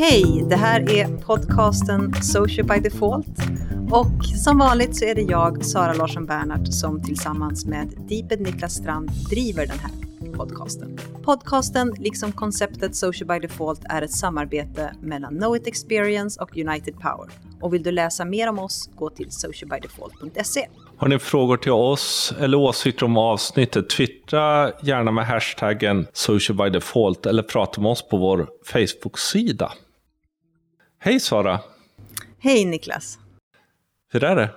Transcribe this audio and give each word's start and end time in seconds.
Hej, 0.00 0.44
det 0.48 0.56
här 0.56 0.90
är 0.90 1.16
podcasten 1.16 2.14
Social 2.22 2.66
by 2.66 2.80
Default. 2.80 3.38
Och 3.90 4.24
som 4.44 4.58
vanligt 4.58 4.96
så 4.96 5.04
är 5.04 5.14
det 5.14 5.22
jag, 5.22 5.64
Sara 5.64 5.92
Larsson 5.92 6.26
Bernhardt, 6.26 6.74
som 6.74 7.02
tillsammans 7.02 7.66
med 7.66 7.88
Deeped 8.08 8.40
Niklas 8.40 8.74
Strand 8.74 9.10
driver 9.30 9.66
den 9.66 9.78
här 9.78 9.90
podcasten. 10.36 10.98
Podcasten, 11.22 11.94
liksom 11.98 12.32
konceptet 12.32 12.96
Social 12.96 13.28
by 13.28 13.38
Default, 13.38 13.80
är 13.84 14.02
ett 14.02 14.12
samarbete 14.12 14.94
mellan 15.00 15.36
Know 15.36 15.56
It 15.56 15.66
Experience 15.66 16.42
och 16.42 16.56
United 16.56 16.94
Power. 16.94 17.30
Och 17.60 17.74
vill 17.74 17.82
du 17.82 17.92
läsa 17.92 18.24
mer 18.24 18.48
om 18.48 18.58
oss, 18.58 18.90
gå 18.94 19.10
till 19.10 19.30
socialbydefault.se. 19.30 20.68
Har 20.96 21.08
ni 21.08 21.18
frågor 21.18 21.56
till 21.56 21.72
oss 21.72 22.34
eller 22.40 22.58
åsikter 22.58 23.06
om 23.06 23.16
avsnittet, 23.16 23.90
twittra 23.90 24.72
gärna 24.82 25.10
med 25.10 25.26
hashtaggen 25.26 26.06
socialbydefault 26.12 27.26
eller 27.26 27.42
prata 27.42 27.80
med 27.80 27.90
oss 27.90 28.08
på 28.08 28.16
vår 28.16 28.48
Facebook-sida. 28.64 29.72
Hej 31.02 31.20
Sara! 31.20 31.60
Hej 32.38 32.64
Niklas! 32.64 33.18
Hur 34.12 34.24
är 34.24 34.36
det? 34.36 34.50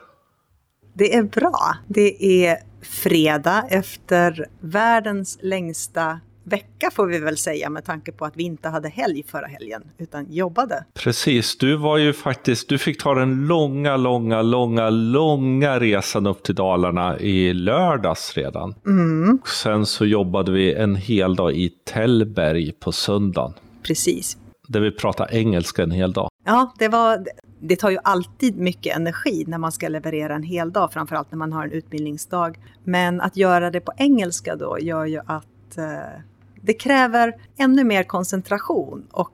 Det 0.93 1.15
är 1.15 1.23
bra. 1.23 1.75
Det 1.87 2.45
är 2.45 2.57
fredag 2.81 3.65
efter 3.69 4.47
världens 4.59 5.37
längsta 5.41 6.19
vecka 6.43 6.91
får 6.93 7.07
vi 7.07 7.19
väl 7.19 7.37
säga 7.37 7.69
med 7.69 7.85
tanke 7.85 8.11
på 8.11 8.25
att 8.25 8.37
vi 8.37 8.43
inte 8.43 8.69
hade 8.69 8.89
helg 8.89 9.23
förra 9.27 9.47
helgen 9.47 9.83
utan 9.97 10.33
jobbade. 10.33 10.85
Precis, 10.93 11.57
du 11.57 11.77
var 11.77 11.97
ju 11.97 12.13
faktiskt, 12.13 12.69
du 12.69 12.77
fick 12.77 13.03
ta 13.03 13.13
den 13.13 13.47
långa, 13.47 13.97
långa, 13.97 14.41
långa, 14.41 14.89
långa 14.89 15.79
resan 15.79 16.27
upp 16.27 16.43
till 16.43 16.55
Dalarna 16.55 17.19
i 17.19 17.53
lördags 17.53 18.33
redan. 18.37 18.75
Mm. 18.85 19.39
Sen 19.45 19.85
så 19.85 20.05
jobbade 20.05 20.51
vi 20.51 20.73
en 20.73 20.95
hel 20.95 21.35
dag 21.35 21.53
i 21.53 21.69
Tällberg 21.69 22.71
på 22.71 22.91
söndagen. 22.91 23.53
Precis. 23.83 24.37
Där 24.73 24.79
vi 24.79 24.91
pratade 24.91 25.37
engelska 25.37 25.83
en 25.83 25.91
hel 25.91 26.13
dag. 26.13 26.29
Ja, 26.45 26.73
det 26.79 26.87
var 26.87 27.25
det 27.59 27.75
tar 27.75 27.89
ju 27.89 27.97
alltid 28.03 28.57
mycket 28.57 28.95
energi 28.95 29.43
när 29.47 29.57
man 29.57 29.71
ska 29.71 29.87
leverera 29.87 30.35
en 30.35 30.43
hel 30.43 30.71
dag, 30.71 30.93
framförallt 30.93 31.31
när 31.31 31.37
man 31.37 31.53
har 31.53 31.63
en 31.63 31.71
utbildningsdag. 31.71 32.59
Men 32.83 33.21
att 33.21 33.37
göra 33.37 33.71
det 33.71 33.79
på 33.79 33.91
engelska 33.97 34.55
då 34.55 34.77
gör 34.79 35.05
ju 35.05 35.19
att 35.25 35.77
eh, 35.77 36.19
det 36.61 36.73
kräver 36.73 37.33
ännu 37.57 37.83
mer 37.83 38.03
koncentration 38.03 39.07
och 39.11 39.31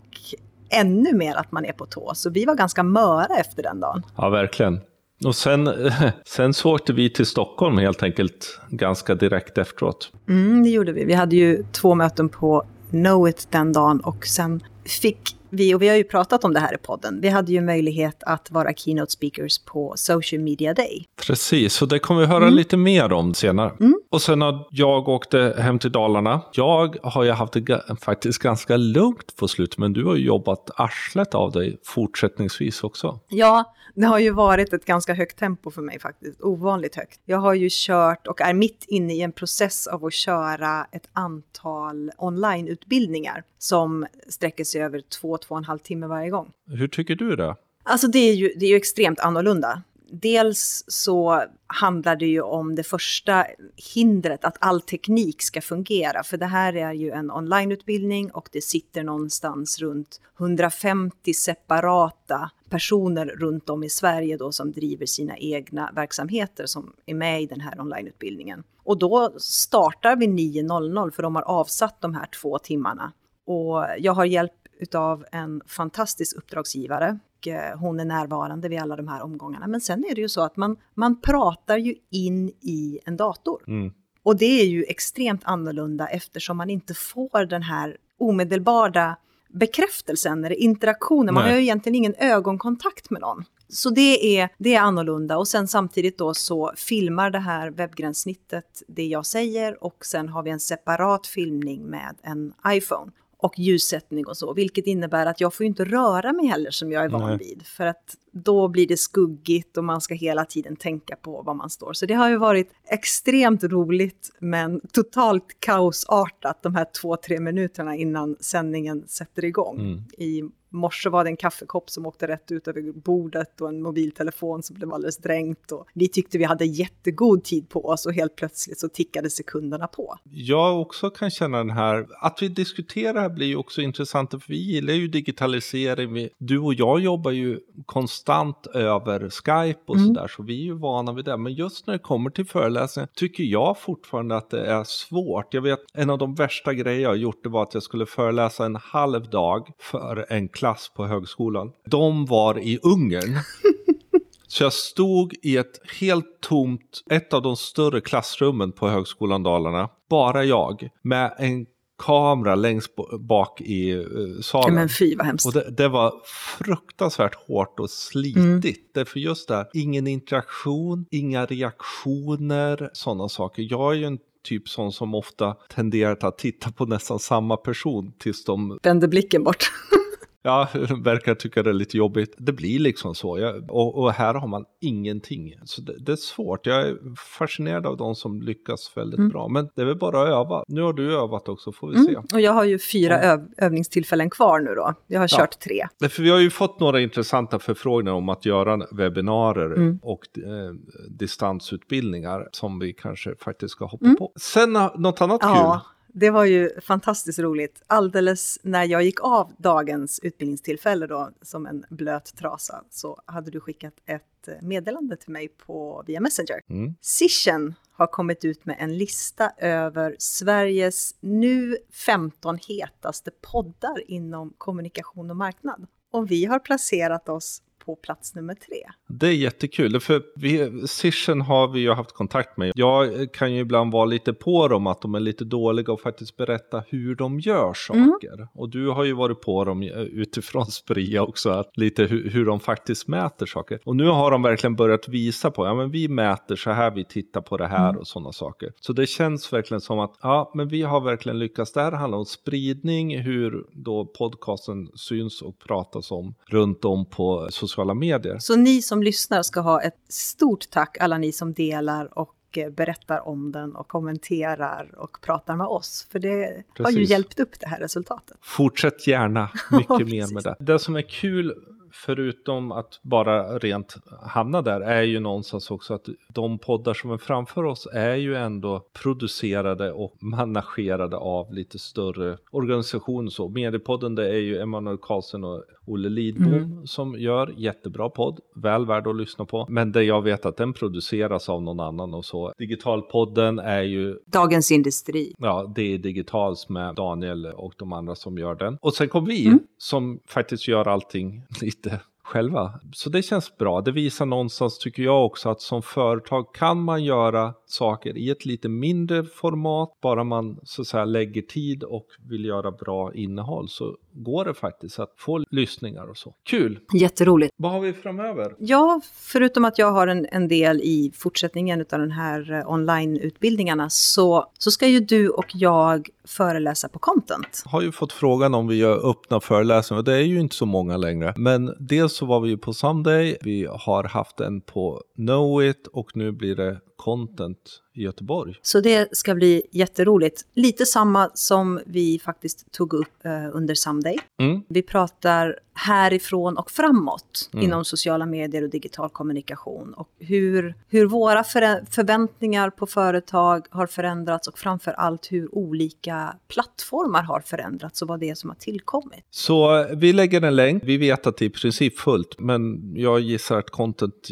ännu 0.69 1.13
mer 1.13 1.35
att 1.35 1.51
man 1.51 1.65
är 1.65 1.71
på 1.71 1.85
tå. 1.85 2.11
Så 2.15 2.29
vi 2.29 2.45
var 2.45 2.55
ganska 2.55 2.83
möra 2.83 3.35
efter 3.37 3.63
den 3.63 3.79
dagen. 3.79 4.03
Ja, 4.15 4.29
verkligen. 4.29 4.79
Och 5.25 5.35
sen, 5.35 5.69
sen 6.25 6.53
så 6.53 6.73
åkte 6.73 6.93
vi 6.93 7.13
till 7.13 7.25
Stockholm 7.25 7.77
helt 7.77 8.03
enkelt 8.03 8.59
ganska 8.69 9.15
direkt 9.15 9.57
efteråt. 9.57 10.11
Mm, 10.29 10.63
det 10.63 10.69
gjorde 10.69 10.91
vi. 10.91 11.05
Vi 11.05 11.13
hade 11.13 11.35
ju 11.35 11.63
två 11.71 11.95
möten 11.95 12.29
på 12.29 12.65
Knowit 12.89 13.47
den 13.51 13.73
dagen 13.73 13.99
och 13.99 14.25
sen 14.25 14.63
fick 14.89 15.33
vi, 15.49 15.75
och 15.75 15.81
vi 15.81 15.87
har 15.89 15.95
ju 15.95 16.03
pratat 16.03 16.43
om 16.43 16.53
det 16.53 16.59
här 16.59 16.73
i 16.73 16.77
podden, 16.77 17.21
vi 17.21 17.29
hade 17.29 17.51
ju 17.51 17.61
möjlighet 17.61 18.23
att 18.23 18.51
vara 18.51 18.73
keynote 18.73 19.11
speakers 19.11 19.59
på 19.59 19.93
Social 19.97 20.41
Media 20.41 20.73
Day. 20.73 21.05
Precis, 21.27 21.81
och 21.81 21.87
det 21.87 21.99
kommer 21.99 22.21
vi 22.21 22.27
höra 22.27 22.43
mm. 22.43 22.53
lite 22.53 22.77
mer 22.77 23.11
om 23.13 23.33
senare. 23.33 23.71
Mm. 23.79 23.99
Och 24.11 24.21
sen 24.21 24.39
när 24.39 24.59
jag 24.71 25.07
åkte 25.07 25.55
hem 25.57 25.79
till 25.79 25.91
Dalarna, 25.91 26.41
jag 26.53 26.97
har 27.03 27.23
ju 27.23 27.31
haft 27.31 27.53
det 27.53 27.81
faktiskt 28.01 28.39
ganska 28.41 28.77
lugnt 28.77 29.35
på 29.35 29.47
slutet, 29.47 29.77
men 29.77 29.93
du 29.93 30.05
har 30.05 30.15
ju 30.15 30.25
jobbat 30.25 30.69
arslet 30.75 31.35
av 31.35 31.51
dig 31.51 31.77
fortsättningsvis 31.83 32.83
också. 32.83 33.19
Ja, 33.29 33.73
det 33.95 34.05
har 34.05 34.19
ju 34.19 34.31
varit 34.31 34.73
ett 34.73 34.85
ganska 34.85 35.13
högt 35.13 35.39
tempo 35.39 35.71
för 35.71 35.81
mig 35.81 35.99
faktiskt, 35.99 36.41
ovanligt 36.41 36.95
högt. 36.95 37.19
Jag 37.25 37.37
har 37.37 37.53
ju 37.53 37.67
kört 37.71 38.27
och 38.27 38.41
är 38.41 38.53
mitt 38.53 38.85
inne 38.87 39.13
i 39.13 39.21
en 39.21 39.31
process 39.31 39.87
av 39.87 40.05
att 40.05 40.13
köra 40.13 40.87
ett 40.91 41.09
antal 41.13 42.11
onlineutbildningar 42.17 43.43
som 43.57 44.05
sträcker 44.27 44.63
sig 44.63 44.81
över 44.81 45.01
två, 45.21 45.37
två 45.41 45.55
och 45.55 45.57
en 45.57 45.65
halv 45.65 45.79
timme 45.79 46.07
varje 46.07 46.29
gång. 46.29 46.51
Hur 46.67 46.87
tycker 46.87 47.15
du 47.15 47.35
det? 47.35 47.55
Alltså 47.83 48.07
det 48.07 48.19
är 48.19 48.33
ju, 48.33 48.53
det 48.55 48.65
är 48.65 48.69
ju 48.69 48.75
extremt 48.75 49.19
annorlunda. 49.19 49.83
Dels 50.11 50.83
så 50.87 51.43
handlar 51.67 52.15
det 52.15 52.25
ju 52.25 52.41
om 52.41 52.75
det 52.75 52.83
första 52.83 53.45
hindret, 53.93 54.45
att 54.45 54.57
all 54.59 54.81
teknik 54.81 55.41
ska 55.41 55.61
fungera. 55.61 56.23
För 56.23 56.37
det 56.37 56.45
här 56.45 56.75
är 56.75 56.93
ju 56.93 57.11
en 57.11 57.31
onlineutbildning 57.31 58.31
och 58.31 58.49
det 58.51 58.63
sitter 58.63 59.03
någonstans 59.03 59.79
runt 59.79 60.21
150 60.39 61.33
separata 61.33 62.51
personer 62.69 63.25
runt 63.25 63.69
om 63.69 63.83
i 63.83 63.89
Sverige 63.89 64.37
då 64.37 64.51
som 64.51 64.71
driver 64.71 65.05
sina 65.05 65.37
egna 65.37 65.91
verksamheter 65.95 66.65
som 66.65 66.93
är 67.05 67.15
med 67.15 67.41
i 67.41 67.45
den 67.45 67.61
här 67.61 67.79
onlineutbildningen. 67.79 68.63
Och 68.83 68.97
då 68.97 69.33
startar 69.37 70.15
vi 70.15 70.27
9.00 70.27 71.11
för 71.11 71.23
de 71.23 71.35
har 71.35 71.43
avsatt 71.43 72.01
de 72.01 72.15
här 72.15 72.25
två 72.41 72.59
timmarna. 72.59 73.13
Och 73.45 73.85
jag 73.97 74.13
har 74.13 74.25
hjälp 74.25 74.58
utav 74.79 75.25
en 75.31 75.61
fantastisk 75.67 76.37
uppdragsgivare. 76.37 77.19
Eh, 77.45 77.79
hon 77.79 77.99
är 77.99 78.05
närvarande 78.05 78.69
vid 78.69 78.79
alla 78.79 78.95
de 78.95 79.07
här 79.07 79.21
omgångarna. 79.21 79.67
Men 79.67 79.81
sen 79.81 80.05
är 80.09 80.15
det 80.15 80.21
ju 80.21 80.29
så 80.29 80.41
att 80.41 80.57
man, 80.57 80.77
man 80.93 81.21
pratar 81.21 81.77
ju 81.77 81.95
in 82.09 82.49
i 82.49 82.99
en 83.05 83.17
dator. 83.17 83.63
Mm. 83.67 83.93
Och 84.23 84.37
det 84.37 84.61
är 84.61 84.65
ju 84.65 84.83
extremt 84.83 85.41
annorlunda 85.43 86.07
eftersom 86.07 86.57
man 86.57 86.69
inte 86.69 86.93
får 86.93 87.45
den 87.45 87.63
här 87.63 87.97
omedelbara 88.19 89.15
bekräftelsen 89.49 90.45
eller 90.45 90.55
interaktionen. 90.55 91.33
Man 91.33 91.43
Nej. 91.43 91.51
har 91.51 91.57
ju 91.59 91.63
egentligen 91.63 91.95
ingen 91.95 92.15
ögonkontakt 92.17 93.09
med 93.09 93.21
någon. 93.21 93.45
Så 93.69 93.89
det 93.89 94.39
är, 94.39 94.49
det 94.57 94.75
är 94.75 94.81
annorlunda 94.81 95.37
och 95.37 95.47
sen 95.47 95.67
samtidigt 95.67 96.17
då 96.17 96.33
så 96.33 96.73
filmar 96.75 97.29
det 97.29 97.39
här 97.39 97.71
webbgränssnittet 97.71 98.83
det 98.87 99.05
jag 99.05 99.25
säger 99.25 99.83
och 99.83 100.05
sen 100.05 100.29
har 100.29 100.43
vi 100.43 100.49
en 100.49 100.59
separat 100.59 101.27
filmning 101.27 101.85
med 101.85 102.15
en 102.23 102.53
iPhone 102.67 103.11
och 103.41 103.59
ljussättning 103.59 104.27
och 104.27 104.37
så, 104.37 104.53
vilket 104.53 104.87
innebär 104.87 105.25
att 105.25 105.41
jag 105.41 105.53
får 105.53 105.65
inte 105.65 105.85
röra 105.85 106.33
mig 106.33 106.45
heller 106.45 106.71
som 106.71 106.91
jag 106.91 107.03
är 107.03 107.09
van 107.09 107.37
vid. 107.37 107.63
För 107.65 107.85
att 107.85 108.15
då 108.31 108.67
blir 108.67 108.87
det 108.87 108.97
skuggigt 108.97 109.77
och 109.77 109.83
man 109.83 110.01
ska 110.01 110.13
hela 110.13 110.45
tiden 110.45 110.75
tänka 110.75 111.15
på 111.15 111.41
var 111.41 111.53
man 111.53 111.69
står. 111.69 111.93
Så 111.93 112.05
det 112.05 112.13
har 112.13 112.29
ju 112.29 112.37
varit 112.37 112.71
extremt 112.85 113.63
roligt 113.63 114.29
men 114.39 114.81
totalt 114.93 115.59
kaosartat 115.59 116.63
de 116.63 116.75
här 116.75 116.87
två, 117.01 117.15
tre 117.17 117.39
minuterna 117.39 117.95
innan 117.95 118.35
sändningen 118.39 119.07
sätter 119.07 119.45
igång. 119.45 119.79
Mm. 119.79 120.03
I 120.17 120.43
morse 120.69 121.09
var 121.09 121.23
det 121.23 121.29
en 121.29 121.37
kaffekopp 121.37 121.89
som 121.89 122.05
åkte 122.05 122.27
rätt 122.27 122.51
ut 122.51 122.67
över 122.67 122.91
bordet 122.91 123.61
och 123.61 123.69
en 123.69 123.81
mobiltelefon 123.81 124.63
som 124.63 124.75
blev 124.75 124.93
alldeles 124.93 125.17
dränkt. 125.17 125.71
Och 125.71 125.87
vi 125.93 126.07
tyckte 126.07 126.37
vi 126.37 126.43
hade 126.43 126.65
jättegod 126.65 127.43
tid 127.43 127.69
på 127.69 127.85
oss 127.85 128.05
och 128.05 128.13
helt 128.13 128.35
plötsligt 128.35 128.79
så 128.79 128.89
tickade 128.89 129.29
sekunderna 129.29 129.87
på. 129.87 130.15
Jag 130.23 130.81
också 130.81 131.09
kan 131.09 131.31
känna 131.31 131.57
den 131.57 131.69
här, 131.69 132.07
att 132.21 132.41
vi 132.41 132.47
diskuterar 132.47 133.29
blir 133.29 133.47
ju 133.47 133.55
också 133.55 133.81
intressant 133.81 134.31
för 134.31 134.43
vi 134.47 134.57
gillar 134.57 134.93
ju 134.93 135.07
digitalisering. 135.07 136.29
Du 136.37 136.59
och 136.59 136.73
jag 136.73 136.99
jobbar 136.99 137.31
ju 137.31 137.59
konstant 137.85 138.67
över 138.73 139.29
Skype 139.29 139.79
och 139.85 139.95
mm. 139.95 140.07
sådär 140.07 140.27
så 140.27 140.43
vi 140.43 140.61
är 140.61 140.65
ju 140.65 140.73
vana 140.73 141.13
vid 141.13 141.25
det. 141.25 141.37
Men 141.37 141.53
just 141.53 141.87
när 141.87 141.93
det 141.93 141.99
kommer 141.99 142.29
till 142.29 142.45
föreläsningar 142.45 143.09
tycker 143.15 143.43
jag 143.43 143.79
fortfarande 143.79 144.37
att 144.37 144.49
det 144.49 144.65
är 144.65 144.83
svårt. 144.83 145.53
Jag 145.53 145.61
vet 145.61 145.79
en 145.93 146.09
av 146.09 146.17
de 146.17 146.35
värsta 146.35 146.73
grejer 146.73 147.01
jag 147.01 147.09
har 147.09 147.15
gjort 147.15 147.43
det 147.43 147.49
var 147.49 147.63
att 147.63 147.73
jag 147.73 147.83
skulle 147.83 148.05
föreläsa 148.05 148.65
en 148.65 148.75
halv 148.75 149.29
dag 149.29 149.71
för 149.79 150.25
en 150.29 150.49
klass 150.59 150.91
på 150.95 151.05
högskolan. 151.05 151.71
De 151.85 152.25
var 152.25 152.59
i 152.59 152.79
Ungern. 152.83 153.39
Så 154.47 154.63
jag 154.63 154.73
stod 154.73 155.35
i 155.41 155.57
ett 155.57 155.79
helt 155.99 156.41
tomt, 156.41 157.03
ett 157.09 157.33
av 157.33 157.41
de 157.41 157.55
större 157.55 158.01
klassrummen 158.01 158.71
på 158.71 158.89
Högskolan 158.89 159.43
Dalarna, 159.43 159.89
bara 160.09 160.45
jag, 160.45 160.89
med 161.01 161.35
en 161.37 161.65
kamera 162.05 162.55
längst 162.55 162.91
bak 163.19 163.61
i 163.61 163.93
uh, 163.93 164.41
salen. 164.41 164.75
Men 164.75 164.89
fy 164.89 165.15
vad 165.15 165.25
hemskt. 165.25 165.45
Och 165.45 165.53
det, 165.53 165.71
det, 165.71 165.87
var 165.87 166.13
fruktansvärt 166.57 167.35
hårt 167.35 167.79
och 167.79 167.89
slitigt. 167.89 168.37
Mm. 168.37 168.61
Därför 168.93 169.19
just 169.19 169.47
det, 169.47 169.69
ingen 169.73 170.07
interaktion, 170.07 171.05
inga 171.11 171.45
reaktioner, 171.45 172.89
sådana 172.93 173.29
saker. 173.29 173.67
Jag 173.69 173.91
är 173.91 173.97
ju 173.97 174.05
en 174.05 174.19
typ 174.43 174.69
sån 174.69 174.91
som 174.91 175.15
ofta 175.15 175.53
tenderar 175.75 176.27
att 176.27 176.37
titta 176.37 176.71
på 176.71 176.85
nästan 176.85 177.19
samma 177.19 177.57
person 177.57 178.13
tills 178.19 178.45
de... 178.45 178.79
Vänder 178.83 179.07
blicken 179.07 179.43
bort. 179.43 179.71
Ja, 180.43 180.67
verkar 181.03 181.35
tycka 181.35 181.63
det 181.63 181.69
är 181.69 181.73
lite 181.73 181.97
jobbigt. 181.97 182.35
Det 182.37 182.53
blir 182.53 182.79
liksom 182.79 183.15
så. 183.15 183.39
Jag, 183.39 183.71
och, 183.71 183.97
och, 183.97 184.11
här 184.11 184.33
har 184.33 184.47
man 184.47 184.65
ingenting. 184.81 185.53
Så 185.63 185.81
det, 185.81 185.99
det, 185.99 186.11
är 186.11 186.15
svårt. 186.15 186.65
Jag 186.65 186.87
är 186.87 186.97
fascinerad 187.37 187.85
av 187.85 187.97
de 187.97 188.15
som 188.15 188.41
lyckas 188.41 188.91
väldigt 188.95 189.17
mm. 189.17 189.29
bra. 189.29 189.47
Men 189.47 189.69
det 189.75 189.81
är 189.81 189.85
väl 189.85 189.97
bara 189.97 190.21
att 190.21 190.27
öva. 190.27 190.63
Nu 190.67 190.81
har 190.81 190.93
du 190.93 191.17
övat 191.17 191.49
också, 191.49 191.71
får 191.71 191.87
vi 191.87 191.95
mm. 191.95 192.05
se. 192.05 192.35
Och 192.35 192.41
jag 192.41 192.51
har 192.51 192.63
ju 192.63 192.79
fyra 192.79 193.19
öv 193.21 193.39
övningstillfällen 193.57 194.29
kvar 194.29 194.59
nu 194.59 194.75
då. 194.75 194.93
Jag 195.07 195.19
har 195.19 195.27
ja. 195.31 195.37
kört 195.37 195.59
tre. 195.59 195.87
För 196.09 196.23
vi 196.23 196.29
har 196.29 196.39
ju 196.39 196.49
fått 196.49 196.79
några 196.79 197.01
intressanta 197.01 197.59
förfrågningar 197.59 198.15
om 198.17 198.29
att 198.29 198.45
göra 198.45 198.87
webbinarier 198.91 199.75
mm. 199.75 199.99
och 200.01 200.19
eh, 200.37 200.73
distansutbildningar 201.09 202.49
som 202.51 202.79
vi 202.79 202.93
kanske 202.93 203.35
faktiskt 203.35 203.71
ska 203.71 203.85
hoppa 203.85 204.05
mm. 204.05 204.17
på. 204.17 204.31
Sen 204.39 204.73
något 204.95 205.21
annat 205.21 205.39
ja. 205.43 205.81
kul 205.83 205.95
det 206.13 206.29
var 206.29 206.45
ju 206.45 206.81
fantastiskt 206.81 207.39
roligt. 207.39 207.81
Alldeles 207.87 208.59
när 208.63 208.83
jag 208.83 209.03
gick 209.03 209.21
av 209.21 209.53
dagens 209.57 210.19
utbildningstillfälle 210.23 211.07
då, 211.07 211.31
som 211.41 211.65
en 211.65 211.85
blöt 211.89 212.35
trasa, 212.35 212.83
så 212.89 213.21
hade 213.25 213.51
du 213.51 213.59
skickat 213.59 213.93
ett 214.05 214.23
meddelande 214.61 215.15
till 215.17 215.31
mig 215.31 215.47
på, 215.47 216.03
via 216.07 216.19
Messenger. 216.19 216.61
Mm. 216.69 216.95
Sishen 217.01 217.75
har 217.91 218.07
kommit 218.07 218.45
ut 218.45 218.65
med 218.65 218.75
en 218.79 218.97
lista 218.97 219.51
över 219.57 220.15
Sveriges 220.19 221.15
nu 221.19 221.77
15 222.05 222.57
hetaste 222.67 223.31
poddar 223.51 224.11
inom 224.11 224.53
kommunikation 224.57 225.29
och 225.29 225.37
marknad. 225.37 225.87
Och 226.11 226.31
vi 226.31 226.45
har 226.45 226.59
placerat 226.59 227.29
oss 227.29 227.61
på 227.89 227.95
plats 227.95 228.35
nummer 228.35 228.53
tre. 228.53 228.77
Det 229.07 229.27
är 229.27 229.31
jättekul, 229.31 229.99
för 229.99 230.23
vi, 230.35 230.87
Sishen 230.87 231.41
har 231.41 231.67
vi 231.67 231.79
ju 231.79 231.91
haft 231.91 232.11
kontakt 232.11 232.57
med. 232.57 232.71
Jag 232.75 233.33
kan 233.33 233.53
ju 233.53 233.59
ibland 233.59 233.91
vara 233.91 234.05
lite 234.05 234.33
på 234.33 234.67
dem 234.67 234.87
att 234.87 235.01
de 235.01 235.15
är 235.15 235.19
lite 235.19 235.45
dåliga 235.45 235.93
och 235.93 236.01
faktiskt 236.01 236.37
berätta 236.37 236.83
hur 236.87 237.15
de 237.15 237.39
gör 237.39 237.73
saker. 237.73 238.33
Mm. 238.33 238.47
Och 238.53 238.69
du 238.69 238.89
har 238.89 239.03
ju 239.03 239.13
varit 239.13 239.41
på 239.41 239.65
dem 239.65 239.83
utifrån 240.11 240.65
Spria 240.71 241.23
också, 241.23 241.49
att 241.49 241.77
lite 241.77 242.03
hur, 242.03 242.29
hur 242.29 242.45
de 242.45 242.59
faktiskt 242.59 243.07
mäter 243.07 243.45
saker. 243.45 243.79
Och 243.85 243.95
nu 243.95 244.07
har 244.07 244.31
de 244.31 244.41
verkligen 244.41 244.75
börjat 244.75 245.07
visa 245.07 245.51
på, 245.51 245.65
ja 245.65 245.73
men 245.73 245.91
vi 245.91 246.07
mäter 246.07 246.55
så 246.55 246.71
här, 246.71 246.91
vi 246.91 247.05
tittar 247.05 247.41
på 247.41 247.57
det 247.57 247.67
här 247.67 247.89
mm. 247.89 248.01
och 248.01 248.07
sådana 248.07 248.31
saker. 248.31 248.71
Så 248.79 248.93
det 248.93 249.07
känns 249.07 249.53
verkligen 249.53 249.81
som 249.81 249.99
att, 249.99 250.13
ja 250.21 250.51
men 250.55 250.67
vi 250.67 250.81
har 250.81 251.01
verkligen 251.01 251.39
lyckats. 251.39 251.73
Det 251.73 251.81
här 251.81 251.91
handlar 251.91 252.17
om 252.17 252.25
spridning, 252.25 253.19
hur 253.19 253.65
då 253.71 254.05
podcasten 254.05 254.87
syns 254.95 255.41
och 255.41 255.59
pratas 255.59 256.11
om 256.11 256.33
runt 256.45 256.85
om 256.85 257.05
på 257.05 257.47
sociala 257.51 257.78
sociala 257.79 257.93
medier. 257.93 258.37
Så 258.39 258.55
ni 258.55 258.81
som 258.81 259.03
lyssnar 259.03 259.43
ska 259.43 259.61
ha 259.61 259.81
ett 259.81 259.97
stort 260.09 260.69
tack, 260.69 260.97
alla 260.99 261.17
ni 261.17 261.31
som 261.31 261.53
delar 261.53 262.17
och 262.17 262.35
eh, 262.57 262.69
berättar 262.69 263.27
om 263.27 263.51
den 263.51 263.75
och 263.75 263.87
kommenterar 263.87 264.91
och 264.97 265.21
pratar 265.21 265.55
med 265.55 265.67
oss. 265.67 266.07
För 266.11 266.19
det 266.19 266.63
Precis. 266.73 266.95
har 266.95 267.01
ju 267.01 267.03
hjälpt 267.05 267.39
upp 267.39 267.59
det 267.59 267.67
här 267.67 267.79
resultatet. 267.79 268.37
Fortsätt 268.41 269.07
gärna 269.07 269.49
mycket 269.71 270.07
mer 270.07 270.33
med 270.33 270.43
det. 270.43 270.55
Det 270.59 270.79
som 270.79 270.95
är 270.95 271.01
kul 271.01 271.53
förutom 271.91 272.71
att 272.71 272.99
bara 273.01 273.59
rent 273.59 273.95
hamna 274.21 274.61
där 274.61 274.81
är 274.81 275.01
ju 275.01 275.19
någonstans 275.19 275.71
också 275.71 275.93
att 275.93 276.05
de 276.33 276.59
poddar 276.59 276.93
som 276.93 277.11
är 277.11 277.17
framför 277.17 277.63
oss 277.63 277.87
är 277.93 278.15
ju 278.15 278.35
ändå 278.35 278.85
producerade 278.93 279.91
och 279.91 280.23
managerade 280.23 281.17
av 281.17 281.53
lite 281.53 281.79
större 281.79 282.37
organisationer. 282.51 283.29
Så 283.29 283.49
Mediepodden 283.49 284.15
det 284.15 284.29
är 284.29 284.39
ju 284.39 284.61
Emanuel 284.61 284.97
Karlsson 285.01 285.43
och 285.43 285.63
Olle 285.89 286.09
Lidbom 286.09 286.53
mm. 286.53 286.87
som 286.87 287.19
gör 287.19 287.53
jättebra 287.57 288.09
podd, 288.09 288.39
väl 288.55 288.85
värd 288.85 289.07
att 289.07 289.15
lyssna 289.15 289.45
på. 289.45 289.65
Men 289.69 289.91
det 289.91 290.03
jag 290.03 290.21
vet 290.21 290.45
att 290.45 290.57
den 290.57 290.73
produceras 290.73 291.49
av 291.49 291.61
någon 291.61 291.79
annan 291.79 292.13
och 292.13 292.25
så. 292.25 292.53
Digitalpodden 292.57 293.59
är 293.59 293.81
ju 293.81 294.15
Dagens 294.25 294.71
Industri. 294.71 295.33
Ja, 295.37 295.73
det 295.75 295.93
är 295.93 295.97
Digitals 295.97 296.69
med 296.69 296.95
Daniel 296.95 297.45
och 297.45 297.73
de 297.77 297.93
andra 297.93 298.15
som 298.15 298.37
gör 298.37 298.55
den. 298.55 298.77
Och 298.81 298.93
sen 298.93 299.09
kom 299.09 299.25
vi 299.25 299.47
mm. 299.47 299.59
som 299.77 300.19
faktiskt 300.27 300.67
gör 300.67 300.87
allting 300.87 301.43
lite 301.61 301.99
själva. 302.29 302.79
Så 302.93 303.09
det 303.09 303.21
känns 303.21 303.57
bra. 303.57 303.81
Det 303.81 303.91
visar 303.91 304.25
någonstans, 304.25 304.77
tycker 304.77 305.03
jag 305.03 305.25
också, 305.25 305.49
att 305.49 305.61
som 305.61 305.81
företag 305.81 306.53
kan 306.53 306.81
man 306.81 307.03
göra 307.03 307.53
saker 307.65 308.17
i 308.17 308.29
ett 308.29 308.45
lite 308.45 308.69
mindre 308.69 309.23
format, 309.23 309.89
bara 310.01 310.23
man 310.23 310.59
så 310.63 310.81
att 310.81 310.87
säga 310.87 311.05
lägger 311.05 311.41
tid 311.41 311.83
och 311.83 312.05
vill 312.29 312.45
göra 312.45 312.71
bra 312.71 313.13
innehåll 313.13 313.69
så 313.69 313.97
går 314.23 314.45
det 314.45 314.53
faktiskt 314.53 314.99
att 314.99 315.13
få 315.17 315.43
lyssningar 315.49 316.09
och 316.09 316.17
så. 316.17 316.33
Kul! 316.43 316.79
Jätteroligt! 316.93 317.53
Vad 317.57 317.71
har 317.71 317.79
vi 317.79 317.93
framöver? 317.93 318.55
Ja, 318.59 319.01
förutom 319.13 319.65
att 319.65 319.77
jag 319.77 319.91
har 319.91 320.07
en, 320.07 320.27
en 320.31 320.47
del 320.47 320.81
i 320.81 321.11
fortsättningen 321.15 321.81
av 321.81 321.99
den 321.99 322.11
här 322.11 322.51
eh, 322.51 322.71
onlineutbildningarna 322.71 323.89
så, 323.89 324.51
så 324.57 324.71
ska 324.71 324.87
ju 324.87 324.99
du 324.99 325.29
och 325.29 325.45
jag 325.53 326.09
föreläsa 326.27 326.89
på 326.89 326.99
content. 326.99 327.63
Har 327.65 327.81
ju 327.81 327.91
fått 327.91 328.13
frågan 328.13 328.53
om 328.53 328.67
vi 328.67 328.75
gör 328.75 329.09
öppna 329.09 329.39
föreläsningar 329.39 329.99
och 329.99 330.05
det 330.05 330.13
är 330.13 330.21
ju 330.21 330.39
inte 330.39 330.55
så 330.55 330.65
många 330.65 330.97
längre. 330.97 331.33
Men 331.37 331.75
dels 331.79 332.13
så 332.13 332.25
var 332.25 332.39
vi 332.39 332.49
ju 332.49 332.57
på 332.57 332.73
Someday, 332.73 333.37
vi 333.41 333.67
har 333.71 334.03
haft 334.03 334.39
en 334.39 334.61
på 334.61 335.01
Know 335.15 335.63
It 335.63 335.87
och 335.87 336.15
nu 336.15 336.31
blir 336.31 336.55
det 336.55 336.77
content 336.99 337.81
i 337.93 338.03
Göteborg. 338.03 338.55
Så 338.61 338.81
det 338.81 339.17
ska 339.17 339.35
bli 339.35 339.63
jätteroligt. 339.71 340.45
Lite 340.53 340.85
samma 340.85 341.29
som 341.33 341.79
vi 341.85 342.19
faktiskt 342.19 342.71
tog 342.71 342.93
upp 342.93 343.25
eh, 343.25 343.31
under 343.53 343.75
Someday. 343.75 344.17
Mm. 344.39 344.61
Vi 344.69 344.81
pratar 344.81 345.59
härifrån 345.73 346.57
och 346.57 346.71
framåt 346.71 347.49
mm. 347.53 347.65
inom 347.65 347.85
sociala 347.85 348.25
medier 348.25 348.63
och 348.63 348.69
digital 348.69 349.09
kommunikation. 349.09 349.93
Och 349.93 350.09
hur, 350.19 350.75
hur 350.87 351.05
våra 351.05 351.43
för, 351.43 351.85
förväntningar 351.91 352.69
på 352.69 352.85
företag 352.85 353.65
har 353.69 353.87
förändrats 353.87 354.47
och 354.47 354.59
framför 354.59 354.91
allt 354.91 355.31
hur 355.31 355.55
olika 355.55 356.35
plattformar 356.47 357.23
har 357.23 357.39
förändrats 357.39 358.01
och 358.01 358.07
vad 358.07 358.19
det 358.19 358.29
är 358.29 358.35
som 358.35 358.49
har 358.49 358.57
tillkommit. 358.57 359.25
Så 359.29 359.87
vi 359.95 360.13
lägger 360.13 360.41
en 360.41 360.55
länk. 360.55 360.83
Vi 360.85 360.97
vet 360.97 361.27
att 361.27 361.37
det 361.37 361.45
är 361.45 361.49
i 361.49 361.49
princip 361.49 361.99
fullt, 361.99 362.35
men 362.39 362.93
jag 362.95 363.19
gissar 363.19 363.57
att 363.57 363.69
content 363.69 364.27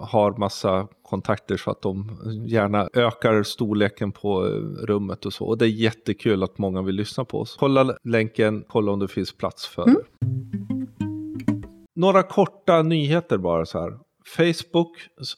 har 0.00 0.38
massa 0.38 0.88
kontakter 1.14 1.56
så 1.56 1.70
att 1.70 1.82
de 1.82 2.18
gärna 2.46 2.88
ökar 2.92 3.42
storleken 3.42 4.12
på 4.12 4.46
eh, 4.46 4.50
rummet 4.86 5.26
och 5.26 5.32
så. 5.32 5.44
Och 5.44 5.58
det 5.58 5.64
är 5.64 5.68
jättekul 5.68 6.42
att 6.42 6.58
många 6.58 6.82
vill 6.82 6.94
lyssna 6.94 7.24
på 7.24 7.40
oss. 7.40 7.56
Kolla 7.58 7.96
länken, 8.04 8.64
kolla 8.68 8.92
om 8.92 8.98
det 8.98 9.08
finns 9.08 9.32
plats 9.36 9.66
för 9.66 9.82
mm. 9.82 10.02
Några 11.96 12.22
korta 12.22 12.82
nyheter 12.82 13.38
bara 13.38 13.66
så 13.66 13.80
här. 13.80 13.98
Facebook, 14.36 14.90